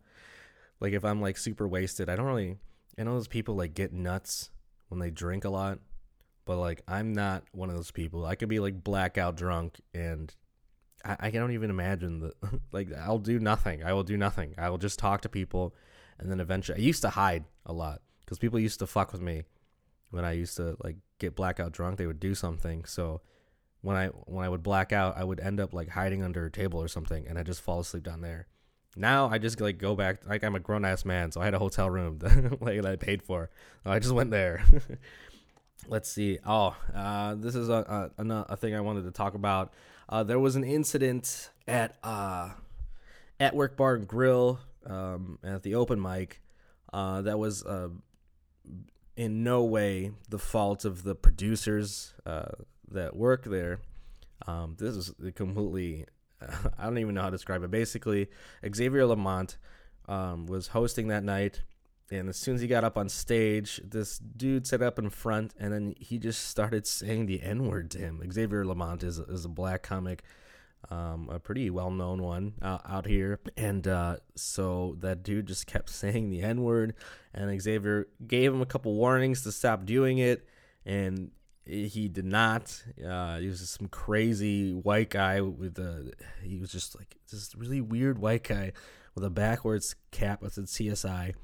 like 0.80 0.92
if 0.92 1.04
I'm 1.04 1.20
like 1.20 1.36
super 1.36 1.66
wasted. 1.66 2.08
I 2.08 2.16
don't 2.16 2.26
really. 2.26 2.56
I 2.98 3.04
know 3.04 3.14
those 3.14 3.28
people 3.28 3.54
like 3.54 3.74
get 3.74 3.92
nuts 3.92 4.50
when 4.88 4.98
they 4.98 5.10
drink 5.10 5.44
a 5.44 5.50
lot, 5.50 5.78
but 6.44 6.58
like 6.58 6.82
I'm 6.88 7.12
not 7.12 7.44
one 7.52 7.68
of 7.68 7.76
those 7.76 7.90
people. 7.90 8.26
I 8.26 8.34
could 8.34 8.48
be 8.48 8.58
like 8.58 8.82
blackout 8.82 9.36
drunk 9.36 9.80
and 9.94 10.34
I, 11.04 11.16
I 11.20 11.30
don't 11.30 11.52
even 11.52 11.70
imagine 11.70 12.20
that. 12.20 12.34
like 12.72 12.88
I'll 12.92 13.18
do 13.18 13.38
nothing. 13.38 13.84
I 13.84 13.92
will 13.92 14.02
do 14.02 14.16
nothing. 14.16 14.54
I 14.58 14.70
will 14.70 14.78
just 14.78 14.98
talk 14.98 15.22
to 15.22 15.28
people, 15.28 15.74
and 16.18 16.30
then 16.30 16.40
eventually 16.40 16.78
I 16.78 16.82
used 16.82 17.02
to 17.02 17.10
hide 17.10 17.44
a 17.66 17.72
lot 17.72 18.02
because 18.20 18.38
people 18.38 18.58
used 18.58 18.80
to 18.80 18.86
fuck 18.86 19.12
with 19.12 19.22
me 19.22 19.44
when 20.10 20.24
I 20.24 20.32
used 20.32 20.56
to 20.56 20.76
like 20.82 20.96
get 21.18 21.36
blackout 21.36 21.72
drunk. 21.72 21.98
They 21.98 22.06
would 22.06 22.20
do 22.20 22.34
something 22.34 22.84
so. 22.84 23.20
When 23.80 23.96
I 23.96 24.06
when 24.06 24.44
I 24.44 24.48
would 24.48 24.62
black 24.62 24.92
out, 24.92 25.16
I 25.16 25.24
would 25.24 25.40
end 25.40 25.60
up 25.60 25.72
like 25.72 25.90
hiding 25.90 26.22
under 26.22 26.46
a 26.46 26.50
table 26.50 26.80
or 26.80 26.88
something, 26.88 27.26
and 27.28 27.38
I 27.38 27.42
just 27.42 27.60
fall 27.60 27.80
asleep 27.80 28.04
down 28.04 28.20
there. 28.20 28.46
Now 28.96 29.28
I 29.28 29.38
just 29.38 29.60
like 29.60 29.78
go 29.78 29.94
back 29.94 30.22
like 30.26 30.42
I'm 30.42 30.54
a 30.54 30.60
grown 30.60 30.84
ass 30.84 31.04
man, 31.04 31.30
so 31.30 31.40
I 31.40 31.44
had 31.44 31.54
a 31.54 31.58
hotel 31.58 31.88
room 31.88 32.18
that, 32.20 32.60
like 32.60 32.82
that 32.82 32.86
I 32.86 32.96
paid 32.96 33.22
for. 33.22 33.50
I 33.84 33.98
just 33.98 34.12
went 34.12 34.30
there. 34.30 34.64
Let's 35.88 36.10
see. 36.10 36.38
Oh, 36.44 36.76
uh, 36.92 37.36
this 37.36 37.54
is 37.54 37.68
a, 37.68 38.10
a 38.18 38.46
a 38.48 38.56
thing 38.56 38.74
I 38.74 38.80
wanted 38.80 39.04
to 39.04 39.12
talk 39.12 39.34
about. 39.34 39.72
Uh, 40.08 40.24
there 40.24 40.38
was 40.38 40.56
an 40.56 40.64
incident 40.64 41.50
at 41.68 41.96
uh, 42.02 42.50
at 43.38 43.54
Work 43.54 43.76
Bar 43.76 43.94
and 43.94 44.08
Grill 44.08 44.58
um, 44.86 45.38
at 45.44 45.62
the 45.62 45.74
open 45.74 46.00
mic 46.00 46.40
uh, 46.92 47.22
that 47.22 47.38
was 47.38 47.64
uh, 47.64 47.88
in 49.16 49.44
no 49.44 49.62
way 49.64 50.12
the 50.28 50.38
fault 50.38 50.84
of 50.84 51.02
the 51.02 51.14
producers 51.14 52.14
uh, 52.24 52.52
that 52.92 53.16
work 53.16 53.44
there. 53.44 53.80
Um, 54.46 54.76
this 54.78 54.94
is 54.94 55.12
completely 55.34 56.06
I 56.78 56.84
don't 56.84 56.98
even 56.98 57.14
know 57.14 57.22
how 57.22 57.30
to 57.30 57.36
describe 57.36 57.62
it. 57.62 57.70
Basically, 57.70 58.28
Xavier 58.74 59.06
Lamont 59.06 59.56
um, 60.08 60.46
was 60.46 60.68
hosting 60.68 61.08
that 61.08 61.24
night, 61.24 61.62
and 62.10 62.28
as 62.28 62.36
soon 62.36 62.54
as 62.54 62.60
he 62.60 62.68
got 62.68 62.84
up 62.84 62.96
on 62.96 63.08
stage, 63.08 63.80
this 63.84 64.18
dude 64.18 64.66
sat 64.66 64.82
up 64.82 64.98
in 64.98 65.10
front, 65.10 65.54
and 65.58 65.72
then 65.72 65.94
he 65.98 66.18
just 66.18 66.46
started 66.46 66.86
saying 66.86 67.26
the 67.26 67.42
N 67.42 67.66
word 67.68 67.90
to 67.92 67.98
him. 67.98 68.22
Xavier 68.32 68.64
Lamont 68.64 69.02
is 69.02 69.18
is 69.18 69.44
a 69.44 69.48
black 69.48 69.82
comic, 69.82 70.22
um, 70.90 71.28
a 71.30 71.38
pretty 71.38 71.70
well 71.70 71.90
known 71.90 72.22
one 72.22 72.54
uh, 72.62 72.78
out 72.86 73.06
here, 73.06 73.40
and 73.56 73.86
uh, 73.86 74.16
so 74.36 74.96
that 75.00 75.22
dude 75.22 75.46
just 75.46 75.66
kept 75.66 75.90
saying 75.90 76.30
the 76.30 76.42
N 76.42 76.62
word, 76.62 76.94
and 77.34 77.60
Xavier 77.60 78.08
gave 78.26 78.52
him 78.52 78.62
a 78.62 78.66
couple 78.66 78.94
warnings 78.94 79.42
to 79.42 79.52
stop 79.52 79.84
doing 79.84 80.18
it, 80.18 80.46
and 80.86 81.32
he 81.68 82.08
did 82.08 82.24
not. 82.24 82.82
Uh, 83.04 83.38
he 83.38 83.48
was 83.48 83.68
some 83.68 83.88
crazy 83.88 84.72
white 84.72 85.10
guy 85.10 85.40
with 85.40 85.78
a. 85.78 86.12
He 86.42 86.58
was 86.58 86.72
just 86.72 86.96
like 86.96 87.16
this 87.30 87.54
really 87.54 87.80
weird 87.80 88.18
white 88.18 88.44
guy 88.44 88.72
with 89.14 89.24
a 89.24 89.30
backwards 89.30 89.94
cap 90.10 90.40
that 90.40 90.54
said 90.54 90.64
CSI, 90.64 91.34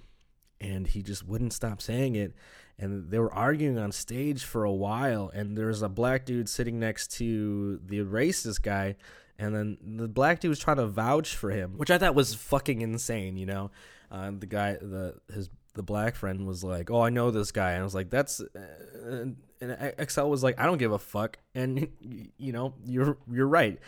and 0.60 0.86
he 0.86 1.02
just 1.02 1.26
wouldn't 1.26 1.52
stop 1.52 1.82
saying 1.82 2.16
it. 2.16 2.34
And 2.78 3.10
they 3.10 3.18
were 3.18 3.32
arguing 3.32 3.78
on 3.78 3.92
stage 3.92 4.44
for 4.44 4.64
a 4.64 4.72
while, 4.72 5.30
and 5.34 5.56
there 5.56 5.66
was 5.66 5.82
a 5.82 5.88
black 5.88 6.24
dude 6.24 6.48
sitting 6.48 6.80
next 6.80 7.12
to 7.18 7.78
the 7.84 7.98
racist 7.98 8.62
guy, 8.62 8.96
and 9.38 9.54
then 9.54 9.78
the 9.98 10.08
black 10.08 10.40
dude 10.40 10.48
was 10.48 10.58
trying 10.58 10.78
to 10.78 10.86
vouch 10.86 11.36
for 11.36 11.50
him, 11.50 11.76
which 11.76 11.90
I 11.90 11.98
thought 11.98 12.14
was 12.14 12.34
fucking 12.34 12.80
insane. 12.80 13.36
You 13.36 13.46
know, 13.46 13.70
uh, 14.10 14.32
the 14.36 14.46
guy, 14.46 14.72
the 14.80 15.16
his 15.32 15.50
the 15.74 15.82
black 15.82 16.14
friend 16.14 16.46
was 16.46 16.64
like, 16.64 16.90
"Oh, 16.90 17.02
I 17.02 17.10
know 17.10 17.30
this 17.30 17.52
guy," 17.52 17.72
and 17.72 17.80
I 17.80 17.84
was 17.84 17.94
like, 17.94 18.10
"That's," 18.10 18.40
uh, 18.40 19.26
and 19.70 19.94
Excel 19.98 20.30
was 20.30 20.42
like, 20.42 20.58
"I 20.58 20.66
don't 20.66 20.78
give 20.78 20.92
a 20.92 20.98
fuck," 20.98 21.38
and 21.54 21.88
you 22.38 22.52
know, 22.52 22.74
you're 22.84 23.16
you're 23.30 23.48
right. 23.48 23.78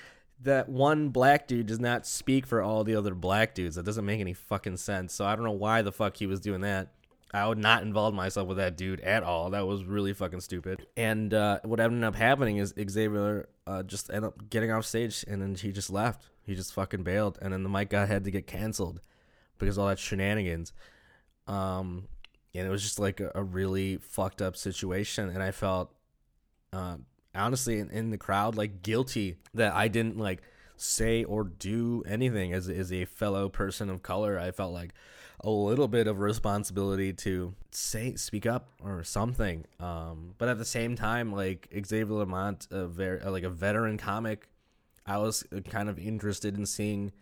That 0.42 0.68
one 0.68 1.08
black 1.08 1.46
dude 1.46 1.66
does 1.66 1.80
not 1.80 2.06
speak 2.06 2.46
for 2.46 2.60
all 2.60 2.84
the 2.84 2.94
other 2.94 3.14
black 3.14 3.54
dudes. 3.54 3.76
That 3.76 3.86
doesn't 3.86 4.04
make 4.04 4.20
any 4.20 4.34
fucking 4.34 4.76
sense. 4.76 5.14
So 5.14 5.24
I 5.24 5.34
don't 5.34 5.44
know 5.44 5.52
why 5.52 5.80
the 5.80 5.92
fuck 5.92 6.16
he 6.16 6.26
was 6.26 6.40
doing 6.40 6.60
that. 6.60 6.92
I 7.32 7.46
would 7.46 7.58
not 7.58 7.82
involve 7.82 8.14
myself 8.14 8.46
with 8.46 8.58
that 8.58 8.76
dude 8.76 9.00
at 9.00 9.22
all. 9.22 9.50
That 9.50 9.66
was 9.66 9.84
really 9.84 10.12
fucking 10.12 10.40
stupid. 10.40 10.86
And 10.96 11.34
uh, 11.34 11.60
what 11.64 11.80
ended 11.80 12.04
up 12.04 12.14
happening 12.14 12.58
is 12.58 12.72
Xavier 12.78 13.48
uh, 13.66 13.82
just 13.82 14.10
ended 14.10 14.24
up 14.24 14.48
getting 14.48 14.70
off 14.70 14.84
stage, 14.86 15.24
and 15.26 15.42
then 15.42 15.54
he 15.54 15.72
just 15.72 15.90
left. 15.90 16.28
He 16.44 16.54
just 16.54 16.72
fucking 16.74 17.02
bailed, 17.02 17.38
and 17.42 17.52
then 17.52 17.62
the 17.62 17.68
mic 17.68 17.90
guy 17.90 18.06
had 18.06 18.24
to 18.24 18.30
get 18.30 18.46
canceled 18.46 19.00
because 19.58 19.78
all 19.78 19.88
that 19.88 19.98
shenanigans. 19.98 20.72
Um, 21.46 22.08
and 22.58 22.66
it 22.66 22.70
was 22.70 22.82
just 22.82 22.98
like 22.98 23.20
a, 23.20 23.32
a 23.34 23.42
really 23.42 23.96
fucked 23.96 24.42
up 24.42 24.56
situation, 24.56 25.28
and 25.28 25.42
I 25.42 25.50
felt, 25.50 25.92
uh, 26.72 26.96
honestly, 27.34 27.78
in, 27.78 27.90
in 27.90 28.10
the 28.10 28.18
crowd, 28.18 28.56
like 28.56 28.82
guilty 28.82 29.36
that 29.54 29.74
I 29.74 29.88
didn't 29.88 30.18
like 30.18 30.42
say 30.76 31.24
or 31.24 31.44
do 31.44 32.02
anything 32.06 32.52
as 32.52 32.68
as 32.68 32.92
a 32.92 33.04
fellow 33.04 33.48
person 33.48 33.90
of 33.90 34.02
color. 34.02 34.38
I 34.38 34.50
felt 34.50 34.72
like 34.72 34.92
a 35.40 35.50
little 35.50 35.88
bit 35.88 36.06
of 36.06 36.18
responsibility 36.18 37.12
to 37.12 37.54
say 37.70 38.14
speak 38.14 38.46
up 38.46 38.70
or 38.82 39.04
something. 39.04 39.64
Um, 39.78 40.34
but 40.38 40.48
at 40.48 40.58
the 40.58 40.64
same 40.64 40.96
time, 40.96 41.32
like 41.32 41.68
Xavier 41.86 42.14
Lamont, 42.14 42.66
a 42.70 42.86
very 42.86 43.20
like 43.20 43.44
a 43.44 43.50
veteran 43.50 43.98
comic, 43.98 44.48
I 45.06 45.18
was 45.18 45.44
kind 45.68 45.88
of 45.88 45.98
interested 45.98 46.56
in 46.56 46.66
seeing, 46.66 47.12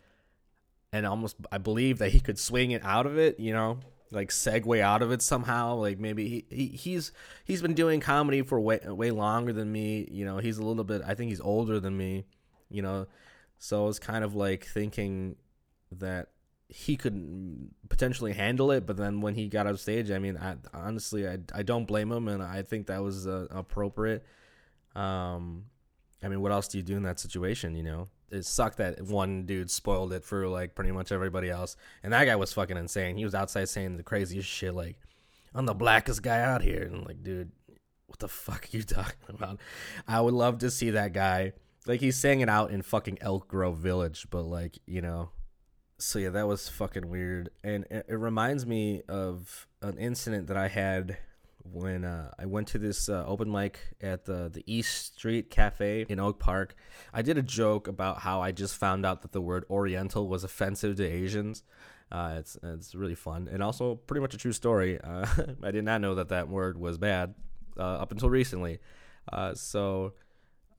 and 0.92 1.06
almost 1.06 1.36
I 1.50 1.58
believe 1.58 1.98
that 1.98 2.10
he 2.12 2.20
could 2.20 2.38
swing 2.38 2.70
it 2.70 2.84
out 2.84 3.06
of 3.06 3.18
it. 3.18 3.40
You 3.40 3.52
know, 3.52 3.80
like 4.10 4.30
segue 4.30 4.80
out 4.80 5.02
of 5.02 5.10
it 5.12 5.22
somehow. 5.22 5.76
Like 5.76 5.98
maybe 5.98 6.28
he, 6.28 6.44
he 6.50 6.66
he's 6.68 7.12
he's 7.44 7.62
been 7.62 7.74
doing 7.74 8.00
comedy 8.00 8.42
for 8.42 8.60
way 8.60 8.80
way 8.84 9.10
longer 9.10 9.52
than 9.52 9.70
me. 9.70 10.08
You 10.10 10.24
know, 10.24 10.38
he's 10.38 10.58
a 10.58 10.64
little 10.64 10.84
bit. 10.84 11.02
I 11.06 11.14
think 11.14 11.30
he's 11.30 11.40
older 11.40 11.80
than 11.80 11.96
me. 11.96 12.24
You 12.70 12.82
know, 12.82 13.06
so 13.58 13.84
I 13.84 13.86
was 13.86 13.98
kind 13.98 14.24
of 14.24 14.34
like 14.34 14.64
thinking 14.64 15.36
that 15.92 16.28
he 16.68 16.96
could 16.96 17.70
potentially 17.88 18.32
handle 18.32 18.70
it, 18.70 18.86
but 18.86 18.96
then 18.96 19.20
when 19.20 19.34
he 19.34 19.48
got 19.48 19.66
off 19.66 19.78
stage, 19.78 20.10
I 20.10 20.18
mean, 20.18 20.36
I, 20.36 20.56
honestly, 20.72 21.28
I, 21.28 21.38
I 21.54 21.62
don't 21.62 21.84
blame 21.84 22.10
him, 22.10 22.26
and 22.26 22.42
I 22.42 22.62
think 22.62 22.86
that 22.86 23.02
was 23.02 23.26
uh, 23.26 23.46
appropriate. 23.50 24.24
Um, 24.96 25.66
I 26.22 26.28
mean, 26.28 26.40
what 26.40 26.52
else 26.52 26.68
do 26.68 26.78
you 26.78 26.84
do 26.84 26.96
in 26.96 27.02
that 27.02 27.20
situation? 27.20 27.76
You 27.76 27.82
know, 27.82 28.08
it 28.30 28.44
sucked 28.44 28.78
that 28.78 29.00
one 29.02 29.46
dude 29.46 29.70
spoiled 29.70 30.12
it 30.12 30.24
for 30.24 30.48
like 30.48 30.74
pretty 30.74 30.92
much 30.92 31.12
everybody 31.12 31.50
else, 31.50 31.76
and 32.02 32.12
that 32.12 32.24
guy 32.24 32.36
was 32.36 32.52
fucking 32.52 32.76
insane. 32.76 33.16
He 33.16 33.24
was 33.24 33.34
outside 33.34 33.68
saying 33.68 33.96
the 33.96 34.02
craziest 34.02 34.48
shit, 34.48 34.74
like, 34.74 34.98
"I'm 35.54 35.66
the 35.66 35.74
blackest 35.74 36.22
guy 36.22 36.40
out 36.40 36.62
here," 36.62 36.82
and 36.82 37.06
like, 37.06 37.22
dude, 37.22 37.52
what 38.06 38.18
the 38.18 38.28
fuck 38.28 38.64
are 38.64 38.76
you 38.76 38.82
talking 38.84 39.28
about? 39.28 39.60
I 40.06 40.20
would 40.20 40.34
love 40.34 40.58
to 40.58 40.70
see 40.70 40.90
that 40.90 41.12
guy. 41.12 41.52
Like 41.86 42.00
he's 42.00 42.16
saying 42.16 42.40
it 42.40 42.48
out 42.48 42.70
in 42.70 42.82
fucking 42.82 43.18
Elk 43.20 43.48
Grove 43.48 43.78
Village, 43.78 44.26
but 44.30 44.42
like 44.44 44.78
you 44.86 45.02
know, 45.02 45.30
so 45.98 46.18
yeah, 46.18 46.30
that 46.30 46.48
was 46.48 46.68
fucking 46.68 47.08
weird, 47.08 47.50
and 47.62 47.84
it, 47.90 48.06
it 48.08 48.14
reminds 48.14 48.66
me 48.66 49.02
of 49.08 49.66
an 49.82 49.98
incident 49.98 50.46
that 50.48 50.56
I 50.56 50.68
had 50.68 51.18
when 51.64 52.04
uh, 52.04 52.30
I 52.38 52.46
went 52.46 52.68
to 52.68 52.78
this 52.78 53.08
uh, 53.08 53.24
open 53.26 53.50
mic 53.50 53.78
at 54.00 54.24
the 54.24 54.48
the 54.52 54.62
East 54.66 55.14
Street 55.14 55.50
Cafe 55.50 56.06
in 56.08 56.20
Oak 56.20 56.38
Park. 56.38 56.74
I 57.12 57.22
did 57.22 57.38
a 57.38 57.42
joke 57.42 57.88
about 57.88 58.18
how 58.20 58.40
I 58.40 58.52
just 58.52 58.76
found 58.76 59.04
out 59.04 59.22
that 59.22 59.32
the 59.32 59.40
word 59.40 59.64
Oriental 59.70 60.28
was 60.28 60.44
offensive 60.44 60.96
to 60.96 61.04
Asians. 61.04 61.62
Uh, 62.12 62.36
it's 62.38 62.56
it's 62.62 62.94
really 62.94 63.14
fun 63.14 63.48
and 63.50 63.62
also 63.62 63.96
pretty 63.96 64.20
much 64.20 64.34
a 64.34 64.38
true 64.38 64.52
story. 64.52 64.98
Uh, 65.04 65.26
I 65.62 65.70
did 65.70 65.84
not 65.84 66.00
know 66.00 66.14
that 66.16 66.28
that 66.28 66.48
word 66.48 66.78
was 66.78 66.98
bad 66.98 67.34
uh, 67.78 67.82
up 67.82 68.12
until 68.12 68.30
recently. 68.30 68.78
Uh, 69.30 69.54
so 69.54 70.14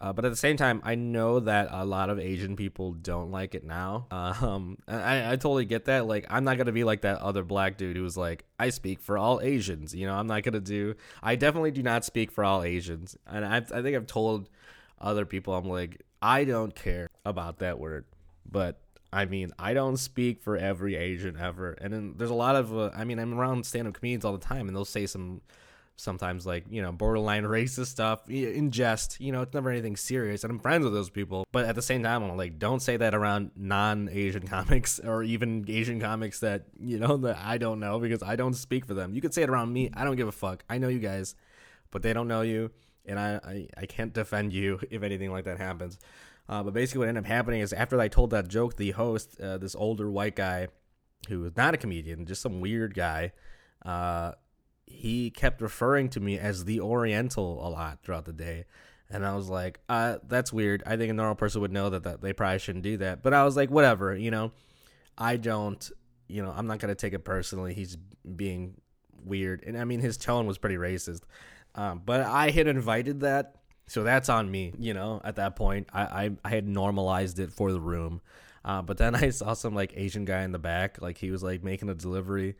uh, 0.02 0.14
but 0.14 0.26
at 0.26 0.32
the 0.32 0.38
same 0.38 0.58
time, 0.58 0.82
I 0.84 0.96
know 0.96 1.40
that 1.40 1.70
a 1.72 1.86
lot 1.86 2.10
of 2.10 2.20
Asian 2.20 2.56
people 2.56 2.94
don't 2.94 3.32
like 3.32 3.56
it 3.56 3.64
now. 3.64 4.08
Um, 4.12 4.78
I, 4.88 5.32
I 5.32 5.36
totally 5.36 5.66
get 5.66 5.86
that. 5.86 6.06
Like, 6.06 6.26
I'm 6.30 6.44
not 6.44 6.58
gonna 6.58 6.72
be 6.72 6.84
like 6.84 7.02
that 7.02 7.20
other 7.20 7.44
black 7.44 7.78
dude 7.78 7.98
who's 7.98 8.18
like, 8.18 8.46
I 8.60 8.70
speak 8.70 9.02
for 9.02 9.18
all 9.18 9.42
Asians. 9.42 9.96
You 9.96 10.08
know, 10.08 10.16
I'm 10.16 10.28
not 10.28 10.44
gonna 10.44 10.60
do. 10.60 10.96
I 11.24 11.36
definitely 11.36 11.72
do 11.72 11.84
not 11.84 12.06
speak 12.06 12.32
for 12.32 12.44
all 12.44 12.64
Asians, 12.64 13.18
and 13.26 13.46
I, 13.46 13.58
I 13.58 13.82
think 13.82 13.96
I've 13.96 14.08
told 14.08 14.50
other 15.00 15.26
people, 15.26 15.54
I'm 15.54 15.68
like, 15.68 16.02
I 16.22 16.46
don't 16.46 16.74
care 16.74 17.10
about 17.26 17.60
that 17.60 17.80
word, 17.80 18.06
but 18.50 18.80
I 19.14 19.26
mean, 19.26 19.52
I 19.58 19.74
don't 19.74 19.98
speak 19.98 20.42
for 20.42 20.58
every 20.58 20.96
Asian 20.96 21.38
ever. 21.38 21.72
And 21.74 21.94
then 21.94 22.16
there's 22.18 22.32
a 22.32 22.36
lot 22.36 22.56
of, 22.56 22.78
uh, 22.78 22.92
I 22.94 23.06
mean, 23.06 23.18
I'm 23.18 23.40
around 23.40 23.66
stand-up 23.66 23.94
comedians 23.94 24.26
all 24.26 24.34
the 24.34 24.46
time, 24.46 24.68
and 24.68 24.76
they'll 24.76 24.84
say 24.84 25.06
some 25.06 25.42
sometimes 25.98 26.46
like 26.46 26.66
you 26.70 26.82
know 26.82 26.92
borderline 26.92 27.44
racist 27.58 27.88
stuff 27.88 28.30
in 28.30 28.70
jest 28.70 29.20
you 29.20 29.32
know 29.32 29.42
it's 29.42 29.54
never 29.54 29.70
anything 29.70 29.96
serious 29.96 30.44
and 30.44 30.52
i'm 30.52 30.60
friends 30.60 30.84
with 30.84 30.94
those 30.94 31.10
people 31.10 31.46
but 31.52 31.66
at 31.66 31.76
the 31.76 31.82
same 31.82 32.04
time 32.04 32.22
i'm 32.24 32.36
like 32.36 32.60
don't 32.60 32.82
say 32.82 32.98
that 32.98 33.16
around 33.16 33.52
non-asian 33.56 34.46
comics 34.48 35.00
or 35.00 35.24
even 35.24 35.64
asian 35.70 36.00
comics 36.00 36.40
that 36.40 36.66
you 36.80 37.00
know 37.00 37.16
that 37.18 37.38
i 37.38 37.58
don't 37.58 37.80
know 37.80 38.00
because 38.00 38.22
i 38.22 38.36
don't 38.36 38.56
speak 38.56 38.86
for 38.86 38.94
them. 38.94 39.14
You 39.14 39.22
could 39.22 39.34
say 39.34 39.44
it 39.44 39.50
around 39.50 39.72
me. 39.72 39.90
I 39.94 40.04
don't 40.04 40.16
give 40.16 40.28
a 40.28 40.34
fuck. 40.34 40.64
I 40.70 40.78
know 40.78 40.88
you 40.88 41.00
guys 41.00 41.36
but 41.92 42.02
they 42.02 42.12
don't 42.12 42.28
know 42.28 42.42
you 42.42 42.72
and 43.06 43.18
i 43.18 43.40
i, 43.44 43.68
I 43.78 43.86
can't 43.86 44.14
defend 44.14 44.52
you 44.52 44.80
if 44.92 45.02
anything 45.04 45.32
like 45.32 45.46
that 45.46 45.58
happens. 45.58 45.98
Uh, 46.48 46.62
but 46.62 46.74
basically 46.74 47.00
what 47.00 47.08
ended 47.08 47.24
up 47.24 47.28
happening 47.28 47.62
is 47.62 47.74
after 47.74 48.00
i 48.00 48.08
told 48.08 48.30
that 48.32 48.48
joke 48.48 48.76
the 48.76 48.92
host 48.92 49.40
uh, 49.40 49.58
this 49.58 49.76
older 49.76 50.12
white 50.12 50.36
guy 50.36 50.68
who 51.30 51.40
was 51.40 51.56
not 51.56 51.74
a 51.74 51.78
comedian 51.78 52.26
just 52.26 52.42
some 52.42 52.62
weird 52.62 52.94
guy 52.94 53.32
uh, 53.84 54.34
he 54.88 55.30
kept 55.30 55.62
referring 55.62 56.10
to 56.10 56.20
me 56.20 56.38
as 56.38 56.66
the 56.66 56.80
Oriental 56.80 57.66
a 57.66 57.70
lot 57.70 58.00
throughout 58.04 58.26
the 58.26 58.34
day. 58.34 58.66
And 59.10 59.26
I 59.26 59.36
was 59.36 59.50
like, 59.50 59.80
uh, 59.88 60.18
that's 60.28 60.52
weird. 60.52 60.84
I 60.86 60.98
think 60.98 61.12
a 61.12 61.14
normal 61.14 61.36
person 61.36 61.62
would 61.62 61.72
know 61.72 61.90
that, 61.92 62.04
that 62.04 62.22
they 62.22 62.34
probably 62.34 62.60
shouldn't 62.60 62.84
do 62.84 62.98
that. 62.98 63.22
But 63.22 63.34
I 63.34 63.44
was 63.44 63.56
like, 63.56 63.70
whatever, 63.70 64.16
you 64.16 64.32
know, 64.32 64.52
I 65.18 65.38
don't, 65.38 65.92
you 66.28 66.42
know, 66.44 66.54
I'm 66.56 66.68
not 66.68 66.80
going 66.80 66.90
to 66.90 66.96
take 66.96 67.14
it 67.14 67.20
personally. 67.20 67.74
He's 67.74 67.98
being 68.36 68.76
weird. 69.24 69.64
And 69.66 69.78
I 69.78 69.86
mean, 69.86 70.00
his 70.00 70.18
tone 70.18 70.48
was 70.48 70.58
pretty 70.58 70.78
racist. 70.78 71.22
Um, 71.76 72.02
but 72.04 72.22
I 72.22 72.50
had 72.50 72.68
invited 72.68 73.22
that. 73.22 73.56
So 73.88 74.04
that's 74.04 74.30
on 74.30 74.50
me, 74.50 74.74
you 74.80 74.96
know, 74.96 75.22
at 75.24 75.36
that 75.36 75.56
point. 75.56 75.88
I, 75.94 76.02
I, 76.02 76.32
I 76.44 76.50
had 76.50 76.68
normalized 76.68 77.40
it 77.40 77.52
for 77.52 77.72
the 77.72 77.80
room. 77.80 78.22
Uh, 78.64 78.82
but 78.82 78.98
then 78.98 79.14
I 79.24 79.30
saw 79.30 79.54
some 79.54 79.76
like 79.76 79.94
Asian 79.96 80.26
guy 80.26 80.42
in 80.42 80.52
the 80.52 80.60
back, 80.60 81.02
like 81.02 81.20
he 81.20 81.30
was 81.30 81.44
like 81.44 81.64
making 81.64 81.90
a 81.90 81.96
delivery 81.96 82.56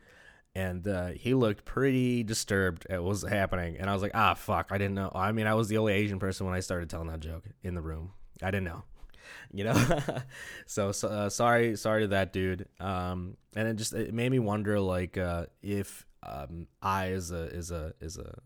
and 0.56 0.88
uh, 0.88 1.08
he 1.08 1.34
looked 1.34 1.66
pretty 1.66 2.22
disturbed 2.22 2.86
at 2.88 3.02
what 3.02 3.10
was 3.10 3.22
happening. 3.22 3.76
And 3.78 3.90
I 3.90 3.92
was 3.92 4.00
like, 4.00 4.12
ah, 4.14 4.32
fuck, 4.32 4.68
I 4.70 4.78
didn't 4.78 4.94
know. 4.94 5.12
I 5.14 5.30
mean, 5.32 5.46
I 5.46 5.52
was 5.52 5.68
the 5.68 5.76
only 5.76 5.92
Asian 5.92 6.18
person 6.18 6.46
when 6.46 6.54
I 6.54 6.60
started 6.60 6.88
telling 6.88 7.08
that 7.08 7.20
joke 7.20 7.44
in 7.62 7.74
the 7.74 7.82
room. 7.82 8.12
I 8.42 8.50
didn't 8.50 8.64
know, 8.64 8.82
you 9.52 9.64
know. 9.64 9.74
so, 10.66 10.92
so 10.92 11.08
uh, 11.08 11.28
sorry, 11.28 11.76
sorry 11.76 12.04
to 12.04 12.08
that 12.08 12.32
dude. 12.32 12.68
Um, 12.80 13.36
and 13.54 13.68
it 13.68 13.76
just 13.76 13.92
it 13.92 14.14
made 14.14 14.32
me 14.32 14.38
wonder, 14.38 14.80
like, 14.80 15.18
uh, 15.18 15.44
if 15.62 16.06
um, 16.22 16.68
I 16.80 17.08
is 17.08 17.32
a 17.32 17.48
is 17.48 17.70
a 17.70 17.92
is 18.00 18.16
a 18.16 18.38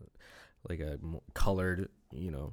like 0.67 0.81
a 0.81 0.99
colored, 1.33 1.87
you 2.11 2.29
know, 2.29 2.51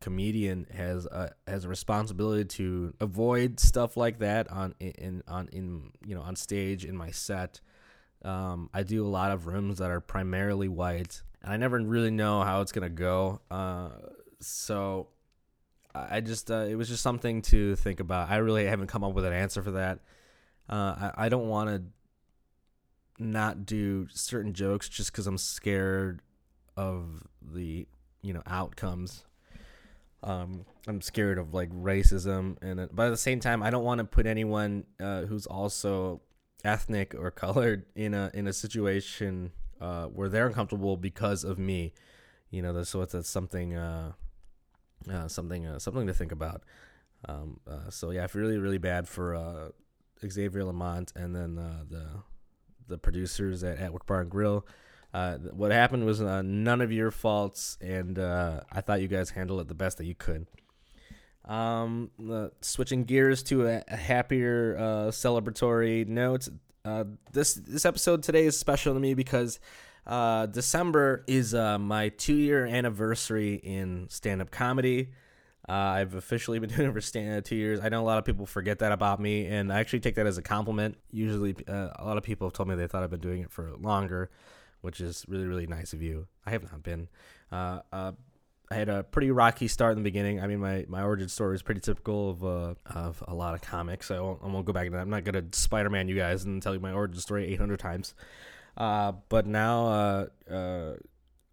comedian 0.00 0.66
has 0.74 1.06
a 1.06 1.30
has 1.46 1.64
a 1.64 1.68
responsibility 1.68 2.44
to 2.44 2.92
avoid 3.00 3.60
stuff 3.60 3.96
like 3.96 4.18
that 4.18 4.50
on 4.50 4.74
in 4.80 5.22
on 5.28 5.48
in 5.52 5.92
you 6.04 6.16
know 6.16 6.22
on 6.22 6.34
stage 6.34 6.84
in 6.84 6.96
my 6.96 7.12
set 7.12 7.60
um, 8.24 8.70
I 8.74 8.82
do 8.82 9.06
a 9.06 9.08
lot 9.08 9.30
of 9.30 9.46
rooms 9.46 9.78
that 9.78 9.90
are 9.90 10.00
primarily 10.00 10.68
white, 10.68 11.22
and 11.42 11.52
I 11.52 11.56
never 11.56 11.78
really 11.78 12.10
know 12.10 12.42
how 12.42 12.60
it's 12.60 12.72
gonna 12.72 12.88
go. 12.88 13.40
Uh, 13.50 13.90
so 14.40 15.08
I 15.94 16.20
just 16.20 16.50
uh, 16.50 16.66
it 16.68 16.76
was 16.76 16.88
just 16.88 17.02
something 17.02 17.42
to 17.42 17.76
think 17.76 18.00
about. 18.00 18.30
I 18.30 18.36
really 18.36 18.66
haven't 18.66 18.88
come 18.88 19.04
up 19.04 19.14
with 19.14 19.24
an 19.24 19.32
answer 19.32 19.62
for 19.62 19.72
that. 19.72 20.00
Uh, 20.68 21.10
I, 21.16 21.26
I 21.26 21.28
don't 21.28 21.48
want 21.48 21.70
to 21.70 21.82
not 23.22 23.66
do 23.66 24.06
certain 24.12 24.54
jokes 24.54 24.88
just 24.88 25.12
because 25.12 25.26
I'm 25.26 25.38
scared 25.38 26.22
of 26.76 27.26
the 27.42 27.86
you 28.22 28.32
know 28.32 28.42
outcomes. 28.46 29.24
Um, 30.22 30.66
I'm 30.86 31.00
scared 31.00 31.38
of 31.38 31.54
like 31.54 31.70
racism, 31.70 32.56
and 32.62 32.88
but 32.92 33.06
at 33.06 33.10
the 33.10 33.16
same 33.16 33.40
time, 33.40 33.62
I 33.62 33.70
don't 33.70 33.84
want 33.84 33.98
to 33.98 34.04
put 34.04 34.26
anyone 34.26 34.84
uh, 35.00 35.22
who's 35.22 35.46
also 35.46 36.20
ethnic 36.64 37.14
or 37.14 37.30
colored 37.30 37.86
in 37.94 38.14
a 38.14 38.30
in 38.34 38.46
a 38.46 38.52
situation 38.52 39.52
uh, 39.80 40.06
where 40.06 40.28
they're 40.28 40.46
uncomfortable 40.46 40.96
because 40.96 41.44
of 41.44 41.58
me. 41.58 41.92
You 42.50 42.62
know, 42.62 42.82
so 42.82 43.02
it's, 43.02 43.28
something 43.28 43.76
uh, 43.76 44.12
uh, 45.10 45.28
something 45.28 45.66
uh, 45.66 45.78
something 45.78 46.06
to 46.06 46.14
think 46.14 46.32
about. 46.32 46.62
Um, 47.28 47.60
uh, 47.68 47.90
so 47.90 48.10
yeah, 48.10 48.24
I 48.24 48.26
feel 48.26 48.42
really 48.42 48.58
really 48.58 48.78
bad 48.78 49.08
for 49.08 49.34
uh, 49.34 49.68
Xavier 50.26 50.64
Lamont 50.64 51.12
and 51.14 51.34
then 51.34 51.54
the 51.56 52.22
the 52.88 52.98
producers 52.98 53.62
at, 53.62 53.78
at 53.78 53.92
Bar 54.06 54.22
and 54.22 54.30
Grill. 54.30 54.66
What 55.12 55.70
happened 55.70 56.06
was 56.06 56.20
none 56.20 56.80
of 56.80 56.92
your 56.92 57.10
faults, 57.10 57.78
and 57.80 58.18
I 58.18 58.80
thought 58.80 59.00
you 59.00 59.08
guys 59.08 59.30
handled 59.30 59.60
it 59.60 59.68
the 59.68 59.74
best 59.74 59.98
that 59.98 60.06
you 60.06 60.14
could. 60.14 60.46
Um, 61.50 62.12
uh, 62.30 62.50
switching 62.60 63.02
gears 63.02 63.42
to 63.44 63.66
a, 63.66 63.82
a 63.88 63.96
happier 63.96 64.76
uh, 64.78 64.82
celebratory 65.10 66.06
note. 66.06 66.48
Uh, 66.84 67.04
this 67.32 67.54
this 67.54 67.84
episode 67.84 68.22
today 68.22 68.46
is 68.46 68.56
special 68.56 68.94
to 68.94 69.00
me 69.00 69.14
because 69.14 69.58
uh, 70.06 70.46
December 70.46 71.24
is 71.26 71.52
uh, 71.52 71.76
my 71.76 72.10
two 72.10 72.36
year 72.36 72.66
anniversary 72.66 73.54
in 73.54 74.08
stand 74.10 74.40
up 74.40 74.52
comedy. 74.52 75.10
Uh, 75.68 75.72
I've 75.72 76.14
officially 76.14 76.60
been 76.60 76.70
doing 76.76 76.88
it 76.90 76.92
for 76.92 77.00
stand 77.00 77.44
two 77.44 77.56
years. 77.56 77.80
I 77.80 77.88
know 77.88 78.00
a 78.00 78.06
lot 78.06 78.18
of 78.18 78.24
people 78.24 78.46
forget 78.46 78.78
that 78.78 78.92
about 78.92 79.18
me, 79.18 79.46
and 79.46 79.72
I 79.72 79.80
actually 79.80 80.00
take 80.00 80.14
that 80.14 80.28
as 80.28 80.38
a 80.38 80.42
compliment. 80.42 80.98
Usually, 81.10 81.56
uh, 81.66 81.88
a 81.96 82.04
lot 82.04 82.16
of 82.16 82.22
people 82.22 82.46
have 82.46 82.54
told 82.54 82.68
me 82.68 82.76
they 82.76 82.86
thought 82.86 83.02
I've 83.02 83.10
been 83.10 83.18
doing 83.18 83.42
it 83.42 83.50
for 83.50 83.72
longer, 83.76 84.30
which 84.82 85.00
is 85.00 85.24
really 85.26 85.46
really 85.46 85.66
nice 85.66 85.92
of 85.92 86.00
you. 86.00 86.28
I 86.46 86.50
have 86.50 86.62
not 86.62 86.84
been. 86.84 87.08
Uh, 87.50 87.80
uh, 87.92 88.12
I 88.72 88.76
had 88.76 88.88
a 88.88 89.02
pretty 89.02 89.32
rocky 89.32 89.66
start 89.66 89.92
in 89.92 89.98
the 89.98 90.04
beginning. 90.04 90.40
I 90.40 90.46
mean, 90.46 90.60
my, 90.60 90.84
my 90.88 91.02
origin 91.02 91.28
story 91.28 91.56
is 91.56 91.62
pretty 91.62 91.80
typical 91.80 92.30
of 92.30 92.44
uh, 92.44 92.74
of 92.86 93.22
a 93.26 93.34
lot 93.34 93.54
of 93.54 93.62
comics. 93.62 94.12
I 94.12 94.20
won't, 94.20 94.40
I 94.44 94.46
won't 94.46 94.64
go 94.64 94.72
back 94.72 94.86
into 94.86 94.96
that. 94.96 95.02
I'm 95.02 95.10
not 95.10 95.24
gonna 95.24 95.42
Spider 95.50 95.90
Man 95.90 96.06
you 96.06 96.14
guys 96.14 96.44
and 96.44 96.62
tell 96.62 96.72
you 96.72 96.78
my 96.78 96.92
origin 96.92 97.20
story 97.20 97.52
800 97.52 97.80
times. 97.80 98.14
Uh, 98.76 99.12
but 99.28 99.46
now, 99.46 99.86
uh, 99.88 100.26
uh, 100.52 100.94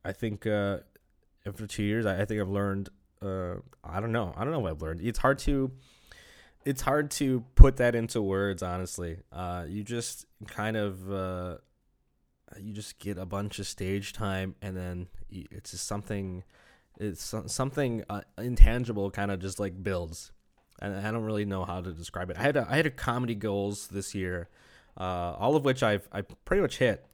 I 0.05 0.11
think 0.11 0.45
uh, 0.45 0.77
after 1.43 1.65
two 1.65 1.81
years, 1.81 2.05
I, 2.05 2.21
I 2.21 2.25
think 2.25 2.39
I've 2.39 2.49
learned. 2.49 2.89
Uh, 3.19 3.55
I 3.83 3.99
don't 3.99 4.11
know. 4.11 4.31
I 4.37 4.43
don't 4.43 4.53
know 4.53 4.59
what 4.59 4.73
I've 4.73 4.81
learned. 4.83 5.01
It's 5.01 5.17
hard 5.17 5.39
to 5.39 5.71
it's 6.65 6.81
hard 6.83 7.09
to 7.11 7.43
put 7.55 7.77
that 7.77 7.95
into 7.95 8.21
words. 8.21 8.61
Honestly, 8.61 9.17
you 9.67 9.83
just 9.83 10.27
kind 10.45 10.77
of 10.77 11.59
you 12.61 12.73
just 12.73 12.99
get 12.99 13.17
a 13.17 13.25
bunch 13.25 13.57
of 13.57 13.65
stage 13.65 14.13
time, 14.13 14.53
and 14.61 14.77
then 14.77 15.07
it's 15.31 15.71
just 15.71 15.87
something 15.87 16.43
it's 16.99 17.35
something 17.47 18.03
uh, 18.09 18.21
intangible 18.37 19.11
kind 19.11 19.31
of 19.31 19.39
just 19.39 19.59
like 19.59 19.81
builds. 19.81 20.31
And 20.79 20.95
i 20.95 21.11
don't 21.11 21.23
really 21.23 21.45
know 21.45 21.65
how 21.65 21.81
to 21.81 21.91
describe 21.91 22.29
it. 22.29 22.37
I 22.37 22.41
had 22.41 22.57
a, 22.57 22.67
i 22.69 22.75
had 22.75 22.85
a 22.85 22.91
comedy 22.91 23.35
goals 23.35 23.87
this 23.87 24.13
year 24.13 24.49
uh, 24.97 25.35
all 25.37 25.55
of 25.55 25.63
which 25.63 25.83
i've 25.83 26.07
i 26.11 26.21
pretty 26.21 26.61
much 26.61 26.77
hit. 26.77 27.05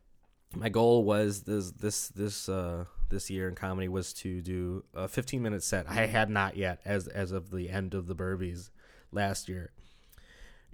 My 0.55 0.69
goal 0.69 1.03
was 1.03 1.41
this 1.43 1.71
this 1.71 2.09
this 2.09 2.47
uh 2.47 2.85
this 3.09 3.29
year 3.29 3.47
in 3.47 3.55
comedy 3.55 3.87
was 3.87 4.13
to 4.13 4.41
do 4.41 4.83
a 4.93 5.07
15 5.07 5.41
minute 5.41 5.63
set. 5.63 5.89
I 5.89 6.05
had 6.07 6.29
not 6.29 6.57
yet 6.57 6.79
as 6.85 7.07
as 7.07 7.31
of 7.31 7.51
the 7.51 7.69
end 7.69 7.93
of 7.93 8.07
the 8.07 8.15
burbies 8.15 8.69
last 9.11 9.47
year. 9.47 9.71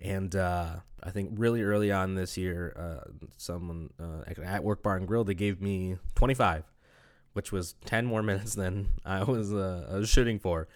And 0.02 0.36
uh, 0.36 0.78
I 1.04 1.12
think 1.12 1.32
really 1.34 1.62
early 1.62 1.92
on 1.92 2.16
this 2.16 2.38
year, 2.38 2.74
uh, 2.78 3.10
someone 3.38 3.90
uh, 4.00 4.24
at 4.42 4.64
Work 4.64 4.82
Bar 4.82 4.96
and 4.96 5.08
Grill 5.08 5.24
they 5.26 5.34
gave 5.34 5.62
me 5.62 5.98
25, 6.16 6.64
which 7.34 7.52
was 7.52 7.76
10 7.86 8.06
more 8.06 8.24
minutes 8.32 8.56
than 8.56 8.90
I 9.06 9.24
was, 9.24 9.54
uh, 9.54 9.90
I 9.92 9.96
was 9.98 10.10
shooting 10.10 10.40
for. 10.40 10.68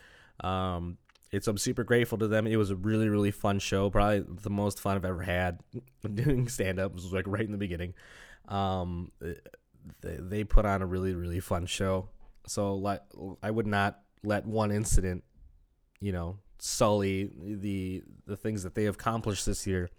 Um, 0.41 0.97
it's 1.33 1.47
I'm 1.47 1.57
super 1.57 1.83
grateful 1.83 2.19
to 2.19 2.27
them. 2.27 2.45
It 2.45 2.57
was 2.57 2.69
a 2.69 2.75
really 2.75 3.09
really 3.09 3.31
fun 3.31 3.57
show, 3.57 3.89
probably 3.89 4.19
the 4.19 4.51
most 4.51 4.79
fun 4.79 4.95
I've 4.95 5.03
ever 5.03 5.23
had 5.23 5.59
doing 6.13 6.47
stand 6.47 6.79
up. 6.79 6.93
Was 6.93 7.11
like 7.11 7.25
right 7.27 7.43
in 7.43 7.51
the 7.51 7.57
beginning. 7.57 7.95
Um, 8.47 9.11
they, 9.19 9.35
they 10.19 10.43
put 10.43 10.65
on 10.65 10.83
a 10.83 10.85
really 10.85 11.15
really 11.15 11.39
fun 11.39 11.65
show. 11.65 12.09
So 12.45 12.75
like 12.75 13.01
I 13.41 13.49
would 13.49 13.65
not 13.65 13.99
let 14.23 14.45
one 14.45 14.71
incident, 14.71 15.23
you 15.99 16.11
know, 16.11 16.37
sully 16.59 17.31
the 17.35 18.03
the 18.27 18.37
things 18.37 18.61
that 18.61 18.75
they 18.75 18.85
accomplished 18.85 19.47
this 19.47 19.65
year. 19.65 19.89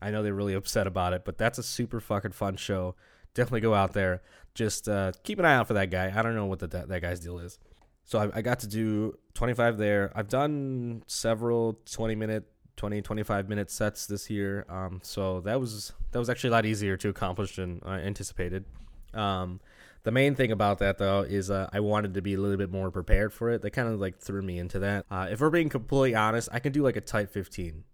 I 0.00 0.10
know 0.10 0.22
they're 0.22 0.32
really 0.32 0.54
upset 0.54 0.86
about 0.86 1.12
it, 1.12 1.24
but 1.24 1.36
that's 1.36 1.58
a 1.58 1.62
super 1.62 2.00
fucking 2.00 2.32
fun 2.32 2.56
show. 2.56 2.94
Definitely 3.34 3.60
go 3.60 3.74
out 3.74 3.92
there. 3.92 4.22
Just 4.54 4.88
uh, 4.88 5.12
keep 5.22 5.38
an 5.38 5.44
eye 5.44 5.54
out 5.54 5.68
for 5.68 5.74
that 5.74 5.90
guy. 5.90 6.12
I 6.14 6.22
don't 6.22 6.34
know 6.34 6.46
what 6.46 6.58
the, 6.58 6.66
that, 6.68 6.88
that 6.88 7.02
guy's 7.02 7.20
deal 7.20 7.38
is. 7.38 7.58
So 8.04 8.18
I, 8.18 8.38
I 8.38 8.42
got 8.42 8.60
to 8.60 8.66
do 8.66 9.18
25 9.34 9.76
there. 9.76 10.10
I've 10.14 10.28
done 10.28 11.02
several 11.06 11.78
20 11.84 12.14
minute, 12.14 12.44
20, 12.76 13.02
25 13.02 13.48
minute 13.48 13.70
sets 13.70 14.06
this 14.06 14.30
year. 14.30 14.64
Um, 14.68 15.00
so 15.02 15.40
that 15.42 15.60
was 15.60 15.92
that 16.10 16.18
was 16.18 16.30
actually 16.30 16.48
a 16.48 16.52
lot 16.52 16.66
easier 16.66 16.96
to 16.96 17.08
accomplish 17.10 17.56
than 17.56 17.82
I 17.84 17.98
anticipated. 17.98 18.64
Um, 19.12 19.60
the 20.04 20.10
main 20.10 20.34
thing 20.34 20.52
about 20.52 20.78
that 20.78 20.96
though 20.96 21.20
is 21.20 21.50
uh, 21.50 21.68
I 21.72 21.80
wanted 21.80 22.14
to 22.14 22.22
be 22.22 22.34
a 22.34 22.38
little 22.38 22.56
bit 22.56 22.70
more 22.70 22.90
prepared 22.90 23.32
for 23.32 23.50
it. 23.50 23.60
They 23.60 23.68
kind 23.68 23.88
of 23.88 24.00
like 24.00 24.18
threw 24.18 24.40
me 24.40 24.58
into 24.58 24.78
that. 24.78 25.04
Uh, 25.10 25.28
if 25.30 25.40
we're 25.40 25.50
being 25.50 25.68
completely 25.68 26.14
honest, 26.14 26.48
I 26.50 26.60
can 26.60 26.72
do 26.72 26.82
like 26.82 26.96
a 26.96 27.02
tight 27.02 27.28
15. 27.28 27.84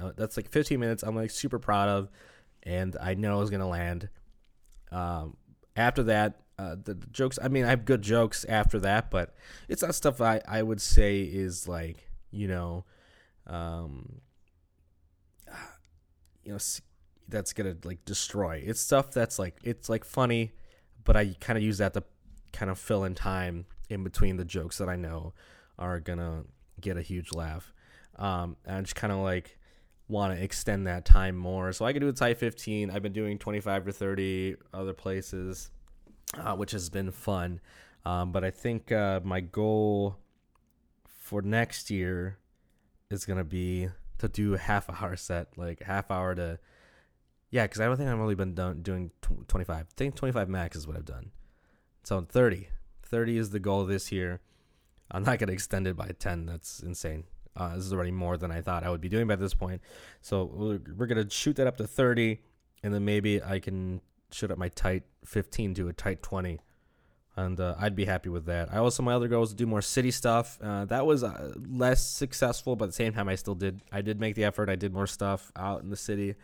Uh, 0.00 0.12
that's 0.16 0.36
like 0.36 0.48
15 0.48 0.78
minutes. 0.78 1.02
I'm 1.02 1.16
like 1.16 1.30
super 1.30 1.58
proud 1.58 1.88
of, 1.88 2.08
and 2.62 2.96
I 3.00 3.14
know 3.14 3.40
it's 3.40 3.50
gonna 3.50 3.68
land. 3.68 4.08
Um, 4.90 5.36
after 5.74 6.02
that, 6.04 6.40
uh, 6.58 6.76
the, 6.82 6.94
the 6.94 7.06
jokes. 7.08 7.38
I 7.42 7.48
mean, 7.48 7.64
I 7.64 7.70
have 7.70 7.84
good 7.84 8.02
jokes 8.02 8.44
after 8.48 8.78
that, 8.80 9.10
but 9.10 9.34
it's 9.68 9.82
not 9.82 9.94
stuff 9.94 10.20
I 10.20 10.40
I 10.48 10.62
would 10.62 10.80
say 10.80 11.20
is 11.20 11.68
like 11.68 12.10
you 12.30 12.48
know, 12.48 12.84
um, 13.46 14.20
you 16.44 16.52
know, 16.52 16.58
that's 17.28 17.52
gonna 17.52 17.76
like 17.84 18.04
destroy. 18.04 18.62
It's 18.64 18.80
stuff 18.80 19.10
that's 19.12 19.38
like 19.38 19.58
it's 19.62 19.88
like 19.88 20.04
funny, 20.04 20.52
but 21.04 21.16
I 21.16 21.34
kind 21.40 21.56
of 21.56 21.62
use 21.62 21.78
that 21.78 21.94
to 21.94 22.04
kind 22.52 22.70
of 22.70 22.78
fill 22.78 23.04
in 23.04 23.14
time 23.14 23.66
in 23.90 24.02
between 24.02 24.36
the 24.36 24.44
jokes 24.44 24.78
that 24.78 24.88
I 24.88 24.96
know 24.96 25.34
are 25.78 26.00
gonna 26.00 26.44
get 26.80 26.96
a 26.96 27.02
huge 27.02 27.32
laugh. 27.32 27.72
Um, 28.16 28.56
and 28.64 28.76
I 28.76 28.80
just 28.80 28.94
kind 28.94 29.12
of 29.12 29.18
like 29.18 29.58
want 30.08 30.36
to 30.36 30.42
extend 30.42 30.86
that 30.86 31.04
time 31.04 31.36
more. 31.36 31.72
So 31.72 31.84
I 31.84 31.92
can 31.92 32.00
do 32.00 32.08
a 32.08 32.12
tight 32.12 32.38
15. 32.38 32.90
I've 32.90 33.02
been 33.02 33.12
doing 33.12 33.38
25 33.38 33.86
to 33.86 33.92
30 33.92 34.56
other 34.72 34.92
places, 34.92 35.70
uh, 36.38 36.54
which 36.54 36.72
has 36.72 36.88
been 36.88 37.10
fun. 37.10 37.60
Um, 38.04 38.30
but 38.30 38.44
I 38.44 38.50
think 38.50 38.92
uh, 38.92 39.20
my 39.24 39.40
goal 39.40 40.16
for 41.06 41.42
next 41.42 41.90
year 41.90 42.38
is 43.10 43.24
gonna 43.24 43.44
be 43.44 43.88
to 44.18 44.28
do 44.28 44.54
a 44.54 44.58
half 44.58 44.88
hour 45.02 45.16
set, 45.16 45.58
like 45.58 45.82
half 45.82 46.10
hour 46.10 46.34
to 46.34 46.58
yeah, 47.50 47.64
because 47.64 47.80
I 47.80 47.86
don't 47.86 47.96
think 47.96 48.10
I've 48.10 48.18
only 48.18 48.34
been 48.34 48.54
done 48.54 48.82
doing 48.82 49.12
tw- 49.22 49.48
25. 49.48 49.76
I 49.76 49.84
think 49.96 50.14
25 50.16 50.48
max 50.48 50.76
is 50.76 50.86
what 50.86 50.96
I've 50.96 51.04
done. 51.04 51.30
So 52.02 52.20
30. 52.20 52.68
30 53.04 53.38
is 53.38 53.50
the 53.50 53.60
goal 53.60 53.84
this 53.84 54.10
year. 54.10 54.40
I'm 55.10 55.22
not 55.22 55.38
going 55.38 55.46
to 55.48 55.52
extend 55.52 55.86
it 55.86 55.96
by 55.96 56.10
10. 56.18 56.46
That's 56.46 56.80
insane. 56.80 57.24
Uh, 57.56 57.74
this 57.74 57.84
is 57.84 57.92
already 57.92 58.10
more 58.10 58.36
than 58.36 58.50
I 58.50 58.60
thought 58.60 58.84
I 58.84 58.90
would 58.90 59.00
be 59.00 59.08
doing 59.08 59.26
by 59.26 59.36
this 59.36 59.54
point. 59.54 59.80
So 60.20 60.44
we're, 60.52 60.80
we're 60.96 61.06
going 61.06 61.24
to 61.24 61.30
shoot 61.32 61.56
that 61.56 61.66
up 61.66 61.76
to 61.78 61.86
30, 61.86 62.40
and 62.82 62.92
then 62.92 63.04
maybe 63.04 63.42
I 63.42 63.58
can 63.58 64.00
shoot 64.30 64.50
up 64.50 64.58
my 64.58 64.68
tight 64.68 65.04
15 65.24 65.74
to 65.74 65.88
a 65.88 65.92
tight 65.92 66.22
20. 66.22 66.60
And 67.38 67.60
uh, 67.60 67.74
I'd 67.78 67.94
be 67.94 68.06
happy 68.06 68.30
with 68.30 68.46
that. 68.46 68.72
I 68.72 68.78
also, 68.78 69.02
my 69.02 69.12
other 69.12 69.28
goal 69.28 69.40
was 69.40 69.50
to 69.50 69.56
do 69.56 69.66
more 69.66 69.82
city 69.82 70.10
stuff. 70.10 70.58
Uh, 70.62 70.86
that 70.86 71.04
was 71.04 71.22
uh, 71.22 71.52
less 71.68 72.08
successful, 72.08 72.76
but 72.76 72.86
at 72.86 72.88
the 72.88 72.94
same 72.94 73.12
time, 73.12 73.28
I 73.28 73.34
still 73.34 73.54
did. 73.54 73.82
I 73.92 74.00
did 74.00 74.18
make 74.18 74.36
the 74.36 74.44
effort. 74.44 74.70
I 74.70 74.76
did 74.76 74.94
more 74.94 75.06
stuff 75.06 75.52
out 75.54 75.82
in 75.82 75.90
the 75.90 75.96
city 75.96 76.34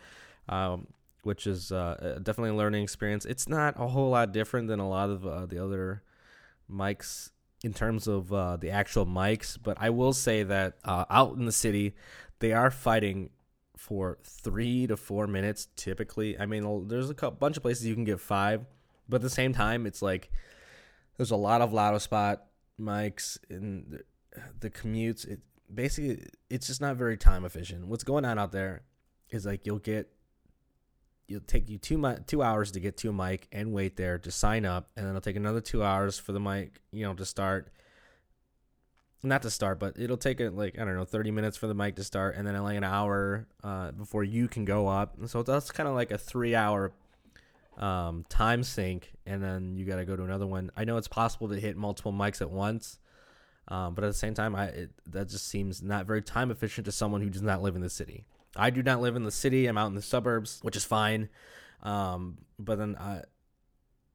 um, 0.48 0.86
which 1.22 1.46
is 1.46 1.70
uh, 1.70 2.18
definitely 2.22 2.50
a 2.50 2.54
learning 2.54 2.82
experience. 2.82 3.24
It's 3.24 3.48
not 3.48 3.74
a 3.78 3.88
whole 3.88 4.10
lot 4.10 4.32
different 4.32 4.68
than 4.68 4.80
a 4.80 4.88
lot 4.88 5.10
of 5.10 5.26
uh, 5.26 5.46
the 5.46 5.62
other 5.62 6.02
mics 6.70 7.30
in 7.64 7.72
terms 7.72 8.06
of 8.06 8.32
uh, 8.32 8.56
the 8.56 8.70
actual 8.70 9.06
mics, 9.06 9.58
but 9.62 9.76
I 9.80 9.90
will 9.90 10.12
say 10.12 10.42
that 10.42 10.78
uh, 10.84 11.04
out 11.08 11.36
in 11.36 11.44
the 11.44 11.52
city, 11.52 11.94
they 12.40 12.52
are 12.52 12.70
fighting 12.70 13.30
for 13.76 14.18
three 14.24 14.86
to 14.86 14.96
four 14.96 15.26
minutes 15.26 15.68
typically. 15.76 16.38
I 16.38 16.46
mean, 16.46 16.88
there's 16.88 17.10
a 17.10 17.14
couple, 17.14 17.38
bunch 17.38 17.56
of 17.56 17.62
places 17.62 17.86
you 17.86 17.94
can 17.94 18.04
get 18.04 18.20
five, 18.20 18.64
but 19.08 19.16
at 19.16 19.22
the 19.22 19.30
same 19.30 19.52
time, 19.52 19.86
it's 19.86 20.02
like 20.02 20.30
there's 21.16 21.30
a 21.30 21.36
lot 21.36 21.60
of 21.60 21.72
lotto 21.72 21.98
spot 21.98 22.44
mics 22.80 23.38
and 23.48 23.90
the, 23.90 24.40
the 24.60 24.70
commutes. 24.70 25.26
It 25.26 25.40
basically 25.72 26.24
it's 26.50 26.66
just 26.66 26.80
not 26.80 26.96
very 26.96 27.16
time 27.16 27.44
efficient. 27.44 27.86
What's 27.86 28.04
going 28.04 28.24
on 28.24 28.38
out 28.38 28.52
there 28.52 28.82
is 29.30 29.46
like 29.46 29.66
you'll 29.66 29.78
get 29.78 30.10
it'll 31.28 31.40
take 31.40 31.68
you 31.68 31.78
two 31.78 31.98
mi- 31.98 32.18
two 32.26 32.42
hours 32.42 32.70
to 32.72 32.80
get 32.80 32.96
to 32.98 33.10
a 33.10 33.12
mic 33.12 33.48
and 33.52 33.72
wait 33.72 33.96
there 33.96 34.18
to 34.18 34.30
sign 34.30 34.64
up, 34.64 34.90
and 34.96 35.04
then 35.04 35.10
it'll 35.10 35.22
take 35.22 35.36
another 35.36 35.60
two 35.60 35.82
hours 35.82 36.18
for 36.18 36.32
the 36.32 36.40
mic, 36.40 36.80
you 36.92 37.04
know, 37.04 37.14
to 37.14 37.24
start. 37.24 37.72
Not 39.24 39.42
to 39.42 39.50
start, 39.50 39.78
but 39.78 39.96
it'll 39.98 40.16
take 40.16 40.40
it 40.40 40.52
like 40.52 40.78
I 40.78 40.84
don't 40.84 40.96
know, 40.96 41.04
thirty 41.04 41.30
minutes 41.30 41.56
for 41.56 41.68
the 41.68 41.74
mic 41.74 41.94
to 41.96 42.04
start, 42.04 42.34
and 42.34 42.44
then 42.44 42.60
like 42.60 42.76
an 42.76 42.84
hour 42.84 43.46
uh, 43.62 43.92
before 43.92 44.24
you 44.24 44.48
can 44.48 44.64
go 44.64 44.88
up. 44.88 45.16
And 45.16 45.30
so 45.30 45.44
that's 45.44 45.70
kind 45.70 45.88
of 45.88 45.94
like 45.94 46.10
a 46.10 46.18
three-hour 46.18 46.92
um, 47.78 48.24
time 48.28 48.64
sink, 48.64 49.12
and 49.24 49.40
then 49.40 49.76
you 49.76 49.84
got 49.84 49.96
to 49.96 50.04
go 50.04 50.16
to 50.16 50.24
another 50.24 50.46
one. 50.46 50.72
I 50.76 50.84
know 50.84 50.96
it's 50.96 51.06
possible 51.06 51.48
to 51.50 51.54
hit 51.54 51.76
multiple 51.76 52.12
mics 52.12 52.40
at 52.40 52.50
once, 52.50 52.98
um, 53.68 53.94
but 53.94 54.02
at 54.02 54.08
the 54.08 54.14
same 54.14 54.34
time, 54.34 54.56
I 54.56 54.64
it, 54.66 54.90
that 55.06 55.28
just 55.28 55.46
seems 55.46 55.82
not 55.82 56.04
very 56.04 56.20
time 56.20 56.50
efficient 56.50 56.84
to 56.86 56.92
someone 56.92 57.20
who 57.20 57.30
does 57.30 57.42
not 57.42 57.62
live 57.62 57.76
in 57.76 57.80
the 57.80 57.90
city. 57.90 58.24
I 58.56 58.70
do 58.70 58.82
not 58.82 59.00
live 59.00 59.16
in 59.16 59.24
the 59.24 59.30
city. 59.30 59.66
I'm 59.66 59.78
out 59.78 59.86
in 59.88 59.94
the 59.94 60.02
suburbs, 60.02 60.58
which 60.62 60.76
is 60.76 60.84
fine. 60.84 61.28
Um, 61.82 62.38
but 62.58 62.78
then 62.78 62.96
I, 62.98 63.22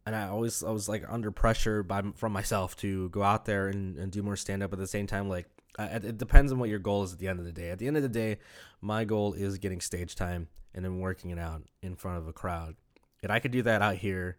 and 0.05 0.15
I 0.15 0.27
always 0.27 0.63
I 0.63 0.69
was 0.69 0.87
like 0.87 1.03
under 1.07 1.31
pressure 1.31 1.83
by 1.83 2.01
from 2.15 2.31
myself 2.31 2.75
to 2.77 3.09
go 3.09 3.23
out 3.23 3.45
there 3.45 3.67
and, 3.67 3.97
and 3.97 4.11
do 4.11 4.23
more 4.23 4.35
stand 4.35 4.63
up. 4.63 4.71
At 4.71 4.79
the 4.79 4.87
same 4.87 5.07
time, 5.07 5.27
like 5.27 5.47
I, 5.77 5.85
it 5.85 6.17
depends 6.17 6.51
on 6.51 6.59
what 6.59 6.69
your 6.69 6.79
goal 6.79 7.03
is 7.03 7.13
at 7.13 7.19
the 7.19 7.27
end 7.27 7.39
of 7.39 7.45
the 7.45 7.51
day. 7.51 7.71
At 7.71 7.79
the 7.79 7.87
end 7.87 7.97
of 7.97 8.03
the 8.03 8.09
day, 8.09 8.37
my 8.79 9.03
goal 9.03 9.33
is 9.33 9.57
getting 9.57 9.81
stage 9.81 10.15
time 10.15 10.47
and 10.73 10.85
then 10.85 10.99
working 10.99 11.31
it 11.31 11.39
out 11.39 11.63
in 11.81 11.95
front 11.95 12.19
of 12.19 12.27
a 12.27 12.33
crowd. 12.33 12.75
and 13.23 13.31
I 13.31 13.39
could 13.39 13.51
do 13.51 13.63
that 13.63 13.81
out 13.81 13.95
here 13.95 14.37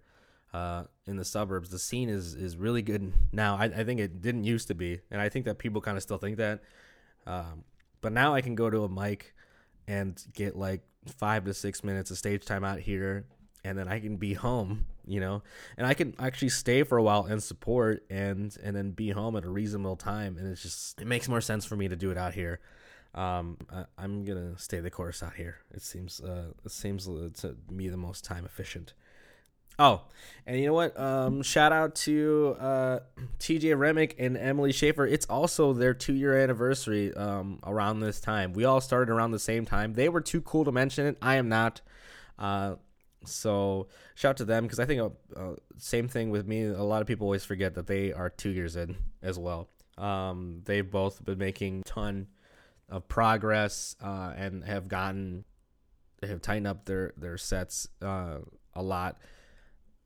uh, 0.55 0.85
in 1.07 1.17
the 1.17 1.25
suburbs. 1.25 1.71
The 1.71 1.79
scene 1.79 2.09
is 2.09 2.35
is 2.35 2.57
really 2.57 2.83
good 2.83 3.13
now. 3.33 3.57
I, 3.57 3.65
I 3.65 3.85
think 3.85 4.01
it 4.01 4.23
didn't 4.23 4.45
used 4.45 4.69
to 4.69 4.75
be, 4.75 5.01
and 5.11 5.21
I 5.21 5.29
think 5.29 5.45
that 5.45 5.59
people 5.59 5.81
kind 5.81 5.97
of 5.97 6.03
still 6.03 6.19
think 6.19 6.39
that. 6.39 6.63
Um, 7.27 7.65
but 8.01 8.13
now 8.13 8.35
I 8.35 8.41
can 8.41 8.55
go 8.55 8.71
to 8.71 8.85
a 8.85 8.89
mic 8.89 9.35
and 9.89 10.23
get 10.35 10.55
like 10.55 10.83
five 11.17 11.47
to 11.47 11.55
six 11.55 11.83
minutes 11.83 12.11
of 12.13 12.19
stage 12.19 12.45
time 12.45 12.63
out 12.63 12.79
here, 12.79 13.25
and 13.65 13.77
then 13.77 13.89
I 13.89 13.99
can 13.99 14.17
be 14.17 14.35
home, 14.35 14.87
you 15.07 15.19
know, 15.19 15.43
and 15.77 15.87
I 15.87 15.95
can 15.95 16.15
actually 16.19 16.51
stay 16.51 16.85
for 16.85 16.99
a 16.99 17.03
while 17.03 17.25
and 17.25 17.43
support 17.43 18.05
and 18.11 18.57
and 18.63 18.77
then 18.77 18.93
be 18.93 19.11
home 19.11 19.35
at 19.35 19.45
a 19.45 19.51
reasonable 19.51 19.97
time, 19.97 20.37
and 20.39 20.47
it's 20.47 20.63
just 20.63 21.01
it 21.01 21.07
makes 21.07 21.29
more 21.29 21.41
sense 21.41 21.65
for 21.65 21.75
me 21.75 21.89
to 21.89 21.97
do 21.97 22.13
it 22.13 22.19
out 22.19 22.35
here. 22.35 22.61
Um, 23.15 23.57
I, 23.73 23.87
I'm 23.97 24.25
gonna 24.25 24.59
stay 24.59 24.81
the 24.81 24.91
course 24.91 25.23
out 25.23 25.35
here. 25.35 25.57
It 25.75 25.83
seems 25.83 26.21
uh, 26.21 26.53
it 26.65 26.71
seems 26.71 27.09
uh, 27.09 27.31
to 27.39 27.57
me 27.71 27.89
the 27.89 27.97
most 27.97 28.25
time 28.25 28.45
efficient. 28.45 28.93
Oh, 29.79 30.03
and 30.47 30.59
you 30.59 30.67
know 30.67 30.73
what? 30.73 30.99
Um, 30.99 31.43
shout 31.43 31.73
out 31.73 31.95
to 31.97 32.57
uh, 32.59 32.99
TJ 33.39 33.79
Remick 33.79 34.17
and 34.19 34.37
Emily 34.37 34.73
Schaefer. 34.73 35.07
It's 35.07 35.27
also 35.27 35.73
their 35.73 35.95
two 35.95 36.15
year 36.15 36.37
anniversary 36.37 37.15
um, 37.15 37.61
around 37.65 38.01
this 38.01 38.21
time. 38.21 38.55
We 38.55 38.65
all 38.65 38.81
started 38.81 39.13
around 39.13 39.31
the 39.31 39.39
same 39.39 39.65
time. 39.65 39.93
They 39.93 40.09
were 40.09 40.21
too 40.21 40.41
cool 40.41 40.65
to 40.65 40.73
mention 40.73 41.07
it. 41.07 41.19
I 41.23 41.37
am 41.37 41.49
not. 41.49 41.81
Uh, 42.39 42.77
so 43.25 43.89
shout 44.15 44.31
out 44.31 44.37
to 44.39 44.45
them 44.45 44.65
because 44.65 44.81
I 44.81 44.87
think 44.87 45.01
uh, 45.01 45.39
uh, 45.39 45.55
same 45.77 46.09
thing 46.09 46.31
with 46.31 46.47
me. 46.47 46.65
A 46.65 46.83
lot 46.83 47.03
of 47.03 47.07
people 47.07 47.27
always 47.27 47.45
forget 47.45 47.75
that 47.75 47.87
they 47.87 48.13
are 48.13 48.31
two 48.31 48.51
years 48.51 48.75
in 48.75 48.97
as 49.23 49.39
well. 49.39 49.69
Um, 49.97 50.63
they've 50.65 50.89
both 50.89 51.25
been 51.25 51.39
making 51.39 51.83
ton 51.85 52.29
of 52.89 53.07
progress 53.07 53.97
uh, 54.03 54.33
and 54.37 54.65
have 54.65 54.89
gotten 54.89 55.45
have 56.23 56.41
tightened 56.41 56.67
up 56.67 56.85
their 56.85 57.13
their 57.17 57.37
sets 57.37 57.89
uh, 58.03 58.39
a 58.75 58.83
lot 58.83 59.19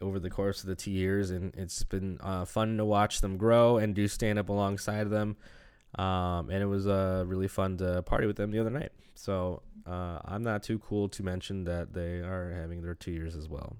over 0.03 0.19
the 0.19 0.29
course 0.29 0.63
of 0.63 0.69
the 0.69 0.75
two 0.75 0.91
years, 0.91 1.31
and 1.31 1.55
it's 1.57 1.83
been 1.85 2.19
uh, 2.21 2.45
fun 2.45 2.77
to 2.77 2.85
watch 2.85 3.21
them 3.21 3.37
grow 3.39 3.79
and 3.79 3.95
do 3.95 4.09
stand 4.09 4.39
up 4.39 4.49
alongside 4.49 5.09
them. 5.09 5.37
Um, 5.95 6.51
and 6.51 6.63
it 6.63 6.67
was 6.67 6.87
uh, 6.87 7.25
really 7.27 7.49
fun 7.49 7.77
to 7.79 8.03
party 8.03 8.27
with 8.27 8.37
them 8.37 8.51
the 8.51 8.59
other 8.59 8.71
night. 8.71 8.93
So 9.15 9.63
uh, 9.87 10.19
I'm 10.25 10.43
not 10.43 10.63
too 10.63 10.79
cool 10.79 11.09
to 11.11 11.23
mention 11.23 11.65
that 11.65 11.93
they 11.93 12.21
are 12.21 12.53
having 12.59 12.83
their 12.83 12.95
two 12.95 13.13
years 13.13 13.37
as 13.37 13.49
well. 13.49 13.77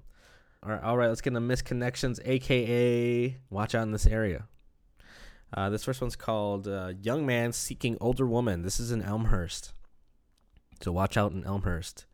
All 0.63 0.71
right, 0.71 0.81
all 0.81 0.97
right 0.97 1.09
let's 1.09 1.21
get 1.21 1.33
into 1.33 1.41
misconnections, 1.41 2.19
aka 2.25 3.37
watch 3.49 3.75
out 3.75 3.83
in 3.83 3.91
this 3.91 4.05
area. 4.05 4.47
Uh, 5.55 5.69
this 5.69 5.83
first 5.83 6.01
one's 6.01 6.15
called 6.15 6.67
uh, 6.67 6.93
Young 7.01 7.25
Man 7.25 7.51
Seeking 7.51 7.97
Older 7.99 8.25
Woman. 8.25 8.63
This 8.63 8.79
is 8.79 8.91
in 8.91 9.01
Elmhurst. 9.01 9.73
So 10.81 10.91
watch 10.91 11.15
out 11.17 11.31
in 11.31 11.45
Elmhurst. 11.45 12.05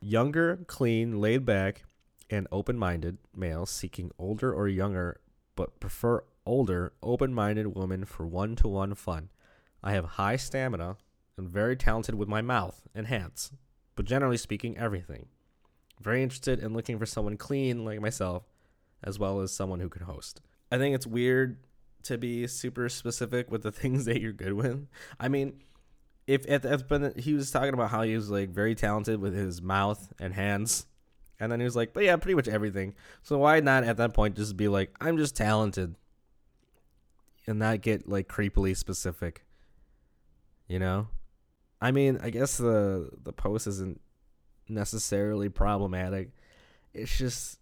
Younger, 0.00 0.64
clean, 0.66 1.20
laid 1.20 1.44
back, 1.44 1.84
and 2.30 2.46
open 2.52 2.78
minded 2.78 3.18
males 3.34 3.70
seeking 3.70 4.10
older 4.18 4.52
or 4.52 4.68
younger, 4.68 5.20
but 5.56 5.80
prefer 5.80 6.22
older, 6.44 6.92
open 7.02 7.32
minded 7.32 7.74
women 7.74 8.04
for 8.04 8.26
one 8.26 8.56
to 8.56 8.68
one 8.68 8.94
fun. 8.94 9.30
I 9.82 9.92
have 9.92 10.04
high 10.04 10.36
stamina 10.36 10.96
and 11.36 11.48
very 11.48 11.76
talented 11.76 12.14
with 12.14 12.28
my 12.28 12.42
mouth 12.42 12.86
and 12.94 13.06
hands, 13.06 13.52
but 13.94 14.06
generally 14.06 14.36
speaking, 14.36 14.76
everything. 14.76 15.26
Very 16.00 16.22
interested 16.22 16.60
in 16.60 16.74
looking 16.74 16.98
for 16.98 17.06
someone 17.06 17.36
clean 17.36 17.84
like 17.84 18.00
myself, 18.00 18.44
as 19.02 19.18
well 19.18 19.40
as 19.40 19.52
someone 19.52 19.80
who 19.80 19.88
can 19.88 20.02
host. 20.02 20.40
I 20.70 20.78
think 20.78 20.94
it's 20.94 21.06
weird 21.06 21.58
to 22.04 22.18
be 22.18 22.46
super 22.46 22.88
specific 22.88 23.50
with 23.50 23.62
the 23.62 23.72
things 23.80 24.04
that 24.04 24.20
you're 24.20 24.32
good 24.32 24.52
with. 24.52 24.86
I 25.18 25.28
mean, 25.28 25.60
if 26.26 26.48
at 26.48 27.18
he 27.18 27.32
was 27.32 27.50
talking 27.50 27.74
about 27.74 27.90
how 27.90 28.02
he 28.02 28.14
was 28.14 28.30
like 28.30 28.50
very 28.50 28.74
talented 28.74 29.20
with 29.20 29.34
his 29.34 29.62
mouth 29.62 30.12
and 30.20 30.34
hands, 30.34 30.86
and 31.40 31.50
then 31.50 31.60
he 31.60 31.64
was 31.64 31.76
like, 31.76 31.92
"But 31.92 32.04
yeah, 32.04 32.16
pretty 32.16 32.34
much 32.34 32.48
everything." 32.48 32.94
So 33.22 33.38
why 33.38 33.60
not 33.60 33.84
at 33.84 33.96
that 33.98 34.14
point 34.14 34.36
just 34.36 34.56
be 34.56 34.68
like, 34.68 34.94
"I'm 35.00 35.16
just 35.16 35.36
talented," 35.36 35.94
and 37.46 37.58
not 37.58 37.80
get 37.80 38.08
like 38.08 38.28
creepily 38.28 38.76
specific? 38.76 39.44
You 40.66 40.78
know, 40.78 41.08
I 41.80 41.92
mean, 41.92 42.18
I 42.22 42.30
guess 42.30 42.56
the 42.56 43.10
the 43.22 43.32
post 43.32 43.66
isn't 43.66 44.00
necessarily 44.68 45.48
problematic. 45.48 46.30
It's 46.92 47.16
just 47.16 47.58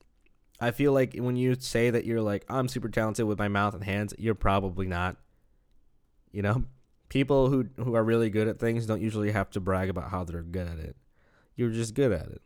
I 0.61 0.71
feel 0.71 0.93
like 0.93 1.15
when 1.15 1.37
you 1.37 1.55
say 1.55 1.91
that 1.91 2.05
you're 2.05 2.23
like 2.23 2.45
I'm 2.49 2.69
super 2.69 2.89
talented 2.89 3.27
with 3.27 3.39
my 3.39 3.49
mouth 3.49 3.75
and 3.75 3.85
hands, 3.85 4.15
you're 4.19 4.35
probably 4.35 4.87
not. 4.87 5.17
You 6.33 6.43
know, 6.43 6.65
people 7.09 7.49
who 7.49 7.67
who 7.77 7.95
are 7.95 8.05
really 8.05 8.31
good 8.31 8.49
at 8.49 8.59
things 8.59 8.87
don't 8.87 9.03
usually 9.03 9.33
have 9.33 9.51
to 9.51 9.61
brag 9.61 9.89
about 9.89 10.11
how 10.11 10.25
they're 10.25 10.43
good 10.43 10.69
at 10.69 10.79
it. 10.79 10.97
You're 11.55 11.71
just 11.71 11.95
good 11.95 12.13
at 12.13 12.27
it. 12.27 12.43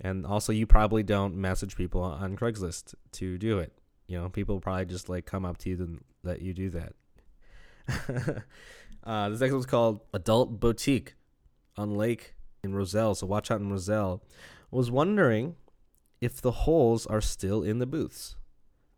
And 0.00 0.24
also 0.24 0.52
you 0.52 0.66
probably 0.66 1.02
don't 1.02 1.36
message 1.36 1.76
people 1.76 2.02
on 2.02 2.36
Craigslist 2.36 2.94
to 3.12 3.38
do 3.38 3.58
it. 3.58 3.72
You 4.06 4.20
know, 4.20 4.28
people 4.28 4.60
probably 4.60 4.86
just 4.86 5.08
like 5.08 5.26
come 5.26 5.44
up 5.44 5.58
to 5.58 5.70
you 5.70 5.76
and 5.76 6.04
let 6.22 6.40
you 6.40 6.54
do 6.54 6.70
that. 6.70 6.92
uh, 9.04 9.28
this 9.28 9.40
next 9.40 9.52
one's 9.52 9.66
called 9.66 10.00
Adult 10.14 10.60
Boutique 10.60 11.14
on 11.76 11.94
Lake 11.94 12.34
in 12.62 12.74
Roselle. 12.74 13.14
So 13.14 13.26
watch 13.26 13.50
out 13.50 13.60
in 13.60 13.70
Roselle. 13.70 14.22
Was 14.70 14.90
wondering 14.90 15.56
if 16.20 16.40
the 16.40 16.50
holes 16.50 17.06
are 17.06 17.20
still 17.20 17.62
in 17.62 17.78
the 17.78 17.86
booths. 17.86 18.36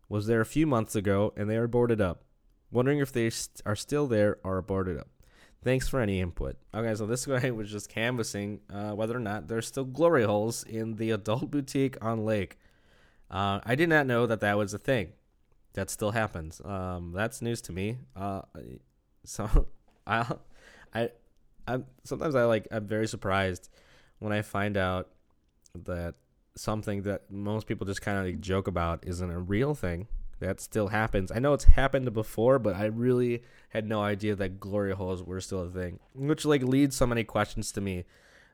Was 0.09 0.27
there 0.27 0.41
a 0.41 0.45
few 0.45 0.67
months 0.67 0.95
ago 0.95 1.33
and 1.37 1.49
they 1.49 1.57
are 1.57 1.67
boarded 1.67 2.01
up. 2.01 2.23
Wondering 2.71 2.99
if 2.99 3.11
they 3.11 3.29
st- 3.29 3.61
are 3.65 3.75
still 3.75 4.07
there 4.07 4.37
or 4.43 4.61
boarded 4.61 4.97
up. 4.97 5.07
Thanks 5.63 5.87
for 5.87 5.99
any 5.99 6.19
input. 6.19 6.57
Okay, 6.73 6.95
so 6.95 7.05
this 7.05 7.25
guy 7.27 7.51
was 7.51 7.71
just 7.71 7.89
canvassing 7.89 8.61
uh, 8.73 8.91
whether 8.91 9.15
or 9.15 9.19
not 9.19 9.47
there's 9.47 9.67
still 9.67 9.85
glory 9.85 10.23
holes 10.23 10.63
in 10.63 10.95
the 10.95 11.11
adult 11.11 11.51
boutique 11.51 11.97
on 12.03 12.25
Lake. 12.25 12.57
Uh, 13.29 13.59
I 13.63 13.75
did 13.75 13.89
not 13.89 14.07
know 14.07 14.25
that 14.25 14.41
that 14.41 14.57
was 14.57 14.73
a 14.73 14.79
thing. 14.79 15.13
That 15.73 15.89
still 15.89 16.11
happens. 16.11 16.61
Um, 16.65 17.13
that's 17.15 17.41
news 17.41 17.61
to 17.63 17.71
me. 17.71 17.97
Uh, 18.15 18.41
so 19.23 19.67
I, 20.05 20.35
I, 20.93 21.09
I 21.67 21.79
sometimes 22.03 22.35
I 22.35 22.43
like 22.45 22.67
I'm 22.71 22.87
very 22.87 23.07
surprised 23.07 23.69
when 24.19 24.33
I 24.33 24.41
find 24.41 24.77
out 24.77 25.09
that 25.75 26.15
something 26.55 27.03
that 27.03 27.31
most 27.31 27.67
people 27.67 27.87
just 27.87 28.01
kind 28.01 28.17
of 28.17 28.25
like 28.25 28.41
joke 28.41 28.67
about 28.67 29.05
isn't 29.07 29.29
a 29.31 29.39
real 29.39 29.73
thing 29.73 30.07
that 30.41 30.59
still 30.59 30.87
happens. 30.87 31.31
I 31.31 31.39
know 31.39 31.53
it's 31.53 31.63
happened 31.63 32.11
before, 32.13 32.57
but 32.59 32.75
I 32.75 32.85
really 32.85 33.43
had 33.69 33.87
no 33.87 34.01
idea 34.01 34.35
that 34.35 34.59
glory 34.59 34.93
holes 34.93 35.23
were 35.23 35.39
still 35.39 35.61
a 35.61 35.69
thing, 35.69 35.99
which 36.13 36.45
like 36.45 36.63
leads 36.63 36.95
so 36.95 37.05
many 37.05 37.23
questions 37.23 37.71
to 37.73 37.81
me 37.81 38.05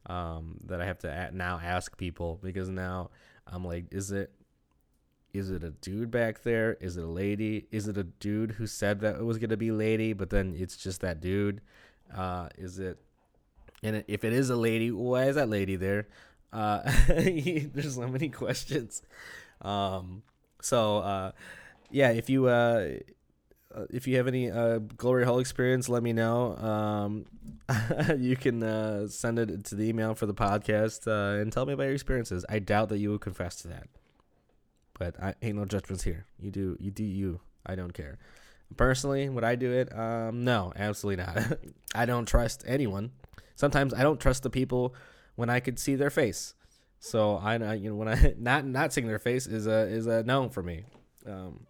um, 0.06 0.60
that 0.66 0.82
I 0.82 0.86
have 0.86 1.00
to 1.00 1.30
now 1.34 1.60
ask 1.64 1.98
people 1.98 2.40
because 2.44 2.70
now 2.70 3.10
I'm 3.48 3.66
like, 3.66 3.86
is 3.92 4.12
it 4.12 4.32
is 5.34 5.50
it 5.50 5.64
a 5.64 5.70
dude 5.70 6.12
back 6.12 6.44
there? 6.44 6.78
Is 6.82 6.98
it 6.98 7.04
a 7.04 7.08
lady? 7.08 7.68
Is 7.72 7.88
it 7.88 7.98
a 7.98 8.04
dude 8.04 8.52
who 8.52 8.68
said 8.68 9.00
that 9.02 9.16
it 9.16 9.24
was 9.24 9.38
gonna 9.38 9.58
be 9.58 9.72
lady, 9.72 10.12
but 10.12 10.30
then 10.30 10.56
it's 10.58 10.76
just 10.76 11.02
that 11.02 11.22
dude? 11.22 11.62
Uh, 12.14 12.50
is 12.58 12.80
it? 12.80 12.98
And 13.82 14.04
if 14.08 14.26
it 14.26 14.34
is 14.34 14.50
a 14.50 14.56
lady, 14.58 14.92
why 14.92 15.26
is 15.26 15.36
that 15.36 15.48
lady 15.48 15.78
there? 15.78 16.08
Uh, 16.52 16.82
there's 17.08 17.96
so 17.96 18.08
many 18.08 18.28
questions. 18.44 19.04
Um, 19.62 20.24
so 20.62 20.98
uh, 21.00 21.32
yeah, 21.90 22.10
if 22.12 22.30
you 22.30 22.48
uh, 22.48 22.90
uh, 23.76 23.86
if 23.90 24.08
you 24.08 24.18
have 24.18 24.28
any 24.28 24.50
uh, 24.50 24.80
glory 24.80 25.26
hole 25.26 25.40
experience, 25.40 25.90
let 25.90 26.02
me 26.02 26.14
know. 26.14 26.56
Um, 26.58 27.26
you 28.18 28.36
can 28.36 28.64
uh, 28.64 29.08
send 29.08 29.40
it 29.40 29.66
to 29.66 29.76
the 29.76 29.88
email 29.88 30.16
for 30.16 30.26
the 30.26 30.34
podcast 30.34 31.08
uh, 31.08 31.42
and 31.42 31.52
tell 31.52 31.66
me 31.66 31.74
about 31.74 31.84
your 31.84 31.94
experiences. 31.94 32.46
I 32.50 32.60
doubt 32.60 32.90
that 32.90 32.98
you 32.98 33.12
would 33.12 33.22
confess 33.22 33.58
to 33.58 33.68
that, 33.70 33.88
but 34.98 35.22
I 35.22 35.36
ain't 35.42 35.58
no 35.58 35.66
judgments 35.66 36.04
here. 36.04 36.26
You 36.40 36.52
do 36.52 36.78
you 36.80 36.92
do 36.92 37.04
you. 37.04 37.42
I 37.66 37.76
don't 37.76 37.94
care. 37.94 38.18
Personally, 38.76 39.30
would 39.30 39.44
I 39.44 39.56
do 39.56 39.72
it? 39.72 39.98
Um, 39.98 40.44
no, 40.44 40.74
absolutely 40.76 41.24
not. 41.24 41.60
I 41.96 42.06
don't 42.06 42.26
trust 42.26 42.64
anyone. 42.68 43.12
Sometimes 43.56 43.94
I 43.94 44.04
don't 44.04 44.20
trust 44.20 44.44
the 44.44 44.50
people 44.50 44.94
when 45.36 45.50
I 45.50 45.60
could 45.60 45.80
see 45.80 45.96
their 45.96 46.10
face. 46.10 46.54
So 47.00 47.38
I 47.38 47.56
you 47.76 47.90
know, 47.90 47.96
when 47.96 48.08
I 48.08 48.34
not 48.40 48.66
not 48.66 48.92
seeing 48.92 49.08
their 49.08 49.20
face 49.20 49.46
is 49.46 49.68
a 49.68 49.88
is 49.88 50.08
a 50.08 50.24
no 50.24 50.50
for 50.50 50.64
me. 50.64 50.86
Um, 51.26 51.67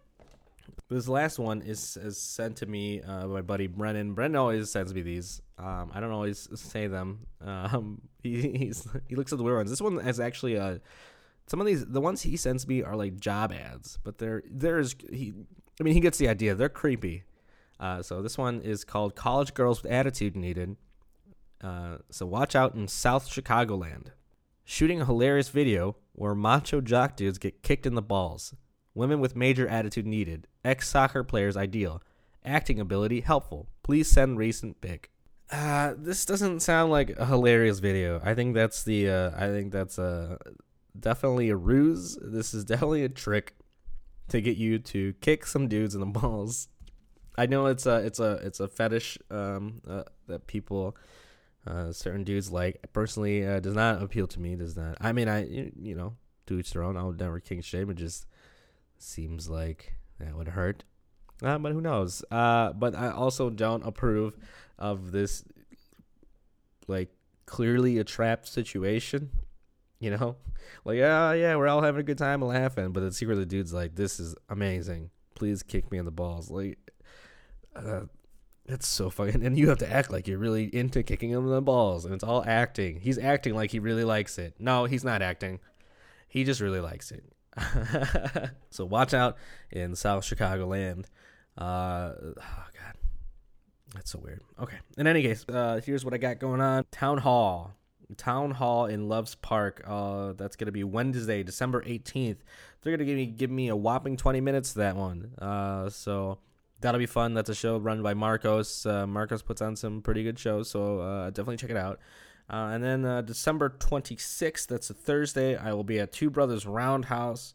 this 0.88 1.08
last 1.08 1.38
one 1.38 1.60
is, 1.62 1.96
is 1.98 2.18
sent 2.18 2.56
to 2.56 2.66
me 2.66 3.02
uh, 3.02 3.22
by 3.22 3.26
my 3.26 3.42
buddy 3.42 3.66
Brennan. 3.66 4.14
Brennan 4.14 4.36
always 4.36 4.70
sends 4.70 4.94
me 4.94 5.02
these. 5.02 5.42
Um, 5.58 5.90
I 5.92 6.00
don't 6.00 6.12
always 6.12 6.48
say 6.54 6.86
them. 6.86 7.26
Um, 7.44 8.00
he 8.22 8.72
he 9.08 9.16
looks 9.16 9.32
at 9.32 9.38
the 9.38 9.44
weird 9.44 9.58
ones. 9.58 9.70
This 9.70 9.80
one 9.80 9.98
is 10.00 10.18
actually 10.18 10.54
a. 10.54 10.80
Some 11.46 11.60
of 11.60 11.66
these, 11.66 11.86
the 11.86 12.00
ones 12.00 12.22
he 12.22 12.36
sends 12.36 12.68
me 12.68 12.82
are 12.82 12.94
like 12.94 13.20
job 13.20 13.52
ads, 13.52 13.98
but 14.02 14.18
they're 14.18 14.42
there's 14.50 14.94
he. 15.10 15.32
I 15.80 15.82
mean, 15.82 15.94
he 15.94 16.00
gets 16.00 16.18
the 16.18 16.28
idea. 16.28 16.54
They're 16.54 16.68
creepy. 16.68 17.24
Uh, 17.78 18.02
so 18.02 18.22
this 18.22 18.36
one 18.38 18.60
is 18.60 18.84
called 18.84 19.14
"College 19.14 19.54
Girls 19.54 19.82
with 19.82 19.92
Attitude 19.92 20.36
Needed." 20.36 20.76
Uh, 21.62 21.98
so 22.10 22.24
watch 22.24 22.54
out 22.54 22.74
in 22.74 22.88
South 22.88 23.28
Chicagoland. 23.28 24.08
Shooting 24.64 25.00
a 25.00 25.06
hilarious 25.06 25.48
video 25.48 25.96
where 26.12 26.34
macho 26.34 26.80
jock 26.80 27.16
dudes 27.16 27.38
get 27.38 27.62
kicked 27.62 27.86
in 27.86 27.94
the 27.94 28.02
balls. 28.02 28.54
Women 28.94 29.20
with 29.20 29.36
major 29.36 29.68
attitude 29.68 30.06
needed. 30.06 30.46
Ex 30.64 30.88
soccer 30.88 31.22
players 31.22 31.56
ideal. 31.56 32.02
Acting 32.44 32.80
ability 32.80 33.20
helpful. 33.20 33.68
Please 33.82 34.10
send 34.10 34.38
recent 34.38 34.80
pic. 34.80 35.10
Uh, 35.50 35.94
this 35.96 36.24
doesn't 36.24 36.60
sound 36.60 36.90
like 36.90 37.10
a 37.10 37.26
hilarious 37.26 37.78
video. 37.78 38.20
I 38.22 38.34
think 38.34 38.54
that's 38.54 38.82
the. 38.82 39.08
Uh, 39.08 39.30
I 39.36 39.48
think 39.48 39.72
that's 39.72 39.98
uh, 39.98 40.36
definitely 40.98 41.48
a 41.48 41.56
ruse. 41.56 42.18
This 42.20 42.52
is 42.54 42.64
definitely 42.64 43.04
a 43.04 43.08
trick 43.08 43.54
to 44.28 44.40
get 44.40 44.56
you 44.56 44.78
to 44.78 45.14
kick 45.20 45.46
some 45.46 45.68
dudes 45.68 45.94
in 45.94 46.00
the 46.00 46.06
balls. 46.20 46.68
I 47.36 47.46
know 47.46 47.66
it's 47.66 47.86
a 47.86 48.04
it's 48.04 48.18
a 48.18 48.32
it's 48.42 48.60
a 48.60 48.68
fetish 48.68 49.18
um, 49.30 49.80
uh, 49.88 50.02
that 50.26 50.46
people 50.46 50.96
uh, 51.66 51.92
certain 51.92 52.24
dudes 52.24 52.50
like. 52.50 52.80
Personally, 52.92 53.46
uh, 53.46 53.60
does 53.60 53.74
not 53.74 54.02
appeal 54.02 54.26
to 54.26 54.40
me. 54.40 54.56
Does 54.56 54.76
not. 54.76 54.98
I 55.00 55.12
mean, 55.12 55.28
I 55.28 55.46
you, 55.46 55.94
know, 55.94 56.16
to 56.46 56.58
each 56.58 56.72
their 56.72 56.82
own. 56.82 56.96
I 56.96 57.04
would 57.04 57.20
never 57.20 57.40
kink 57.40 57.64
shame. 57.64 57.90
It 57.90 57.94
just 57.94 58.26
seems 58.98 59.48
like 59.48 59.94
that 60.18 60.36
would 60.36 60.48
hurt. 60.48 60.84
Uh, 61.42 61.58
but 61.58 61.72
who 61.72 61.80
knows? 61.80 62.24
Uh, 62.30 62.72
but 62.72 62.94
I 62.94 63.10
also 63.10 63.50
don't 63.50 63.86
approve 63.86 64.36
of 64.78 65.12
this 65.12 65.44
like 66.88 67.10
clearly 67.46 67.98
a 67.98 68.04
trap 68.04 68.46
situation. 68.46 69.30
You 70.00 70.10
know, 70.10 70.36
like 70.84 70.98
yeah, 70.98 71.32
yeah, 71.32 71.56
we're 71.56 71.68
all 71.68 71.82
having 71.82 72.00
a 72.00 72.04
good 72.04 72.18
time 72.18 72.42
and 72.42 72.50
laughing, 72.50 72.92
but 72.92 73.00
the 73.00 73.12
secret 73.12 73.36
the 73.36 73.46
dude's 73.46 73.72
like, 73.72 73.94
"This 73.94 74.18
is 74.20 74.34
amazing. 74.48 75.10
Please 75.34 75.62
kick 75.62 75.90
me 75.90 75.98
in 75.98 76.04
the 76.04 76.10
balls." 76.10 76.50
Like, 76.50 76.78
uh, 77.74 78.02
that's 78.66 78.86
so 78.86 79.10
fucking. 79.10 79.44
And 79.44 79.58
you 79.58 79.68
have 79.68 79.78
to 79.78 79.92
act 79.92 80.10
like 80.10 80.28
you're 80.28 80.38
really 80.38 80.64
into 80.74 81.02
kicking 81.02 81.30
him 81.30 81.44
in 81.44 81.50
the 81.50 81.62
balls, 81.62 82.04
and 82.04 82.14
it's 82.14 82.24
all 82.24 82.44
acting. 82.46 83.00
He's 83.00 83.18
acting 83.18 83.54
like 83.54 83.70
he 83.70 83.78
really 83.78 84.04
likes 84.04 84.38
it. 84.38 84.54
No, 84.58 84.84
he's 84.84 85.04
not 85.04 85.22
acting. 85.22 85.60
He 86.28 86.44
just 86.44 86.60
really 86.60 86.80
likes 86.80 87.10
it. 87.10 87.24
so 88.70 88.84
watch 88.84 89.14
out 89.14 89.36
in 89.70 89.94
South 89.94 90.24
Chicagoland. 90.24 91.06
Uh, 91.56 92.12
oh 92.20 92.34
god, 92.36 92.94
that's 93.94 94.10
so 94.10 94.18
weird. 94.18 94.42
Okay. 94.60 94.76
In 94.96 95.06
any 95.06 95.22
case, 95.22 95.44
uh, 95.48 95.80
here's 95.84 96.04
what 96.04 96.14
I 96.14 96.18
got 96.18 96.38
going 96.38 96.60
on. 96.60 96.84
Town 96.90 97.18
Hall. 97.18 97.74
Town 98.16 98.52
Hall 98.52 98.86
in 98.86 99.08
Loves 99.08 99.34
Park. 99.34 99.82
Uh, 99.86 100.32
that's 100.32 100.56
gonna 100.56 100.72
be 100.72 100.84
Wednesday, 100.84 101.42
December 101.42 101.82
18th. 101.82 102.38
They're 102.82 102.96
gonna 102.96 103.04
give 103.04 103.16
me 103.16 103.26
give 103.26 103.50
me 103.50 103.68
a 103.68 103.76
whopping 103.76 104.16
20 104.16 104.40
minutes 104.40 104.72
to 104.72 104.78
that 104.78 104.96
one. 104.96 105.32
Uh, 105.38 105.90
so 105.90 106.38
that'll 106.80 106.98
be 106.98 107.06
fun. 107.06 107.34
That's 107.34 107.50
a 107.50 107.54
show 107.54 107.78
run 107.78 108.02
by 108.02 108.14
Marcos. 108.14 108.86
Uh, 108.86 109.06
Marcos 109.06 109.42
puts 109.42 109.60
on 109.60 109.76
some 109.76 110.00
pretty 110.00 110.22
good 110.22 110.38
shows, 110.38 110.70
so 110.70 111.00
uh, 111.00 111.26
definitely 111.30 111.56
check 111.56 111.70
it 111.70 111.76
out. 111.76 111.98
Uh, 112.50 112.70
and 112.72 112.82
then 112.82 113.04
uh, 113.04 113.20
December 113.20 113.68
26th, 113.78 114.66
that's 114.66 114.90
a 114.90 114.94
Thursday, 114.94 115.56
I 115.56 115.72
will 115.72 115.84
be 115.84 115.98
at 115.98 116.12
Two 116.12 116.30
Brothers 116.30 116.66
Roundhouse 116.66 117.54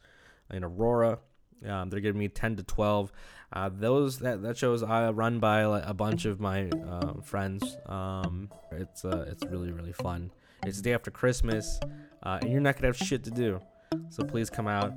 in 0.52 0.64
Aurora. 0.64 1.20
Um, 1.68 1.90
they're 1.90 2.00
giving 2.00 2.20
me 2.20 2.28
10 2.28 2.58
to 2.58 2.64
12. 2.64 3.12
Uh, 3.52 3.70
those 3.72 4.20
that 4.20 4.42
that 4.42 4.58
shows 4.58 4.82
uh, 4.82 5.12
run 5.14 5.40
by 5.40 5.66
like, 5.66 5.84
a 5.86 5.94
bunch 5.94 6.26
of 6.26 6.40
my 6.40 6.70
um, 6.70 7.22
friends. 7.24 7.78
Um, 7.86 8.50
it's 8.72 9.06
uh, 9.06 9.26
it's 9.30 9.46
really 9.46 9.72
really 9.72 9.94
fun. 9.94 10.32
It's 10.66 10.78
the 10.78 10.84
day 10.84 10.94
after 10.94 11.12
Christmas, 11.12 11.80
uh, 12.24 12.40
and 12.42 12.52
you're 12.52 12.62
not 12.62 12.76
gonna 12.76 12.88
have 12.88 12.98
shit 12.98 13.24
to 13.26 13.32
do, 13.32 13.62
so 14.10 14.24
please 14.24 14.50
come 14.50 14.68
out. 14.68 14.94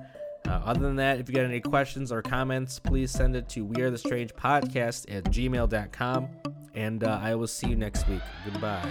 Uh, 0.47 0.63
other 0.65 0.81
than 0.81 0.97
that, 0.97 1.19
if 1.19 1.29
you 1.29 1.35
got 1.35 1.45
any 1.45 1.61
questions 1.61 2.13
or 2.13 2.23
comments, 2.23 2.79
please 2.79 3.11
send 3.11 3.37
it 3.37 3.49
to 3.51 3.65
we 3.65 3.83
are 3.83 3.91
the 3.91 3.99
strange 3.99 4.33
podcast 4.35 5.05
at 5.15 5.25
gmail.com. 5.25 6.29
And 6.75 7.05
uh, 7.05 7.19
I 7.23 7.35
will 7.35 7.47
see 7.47 7.69
you 7.69 7.77
next 7.77 8.07
week. 8.09 8.23
Goodbye. 8.45 8.89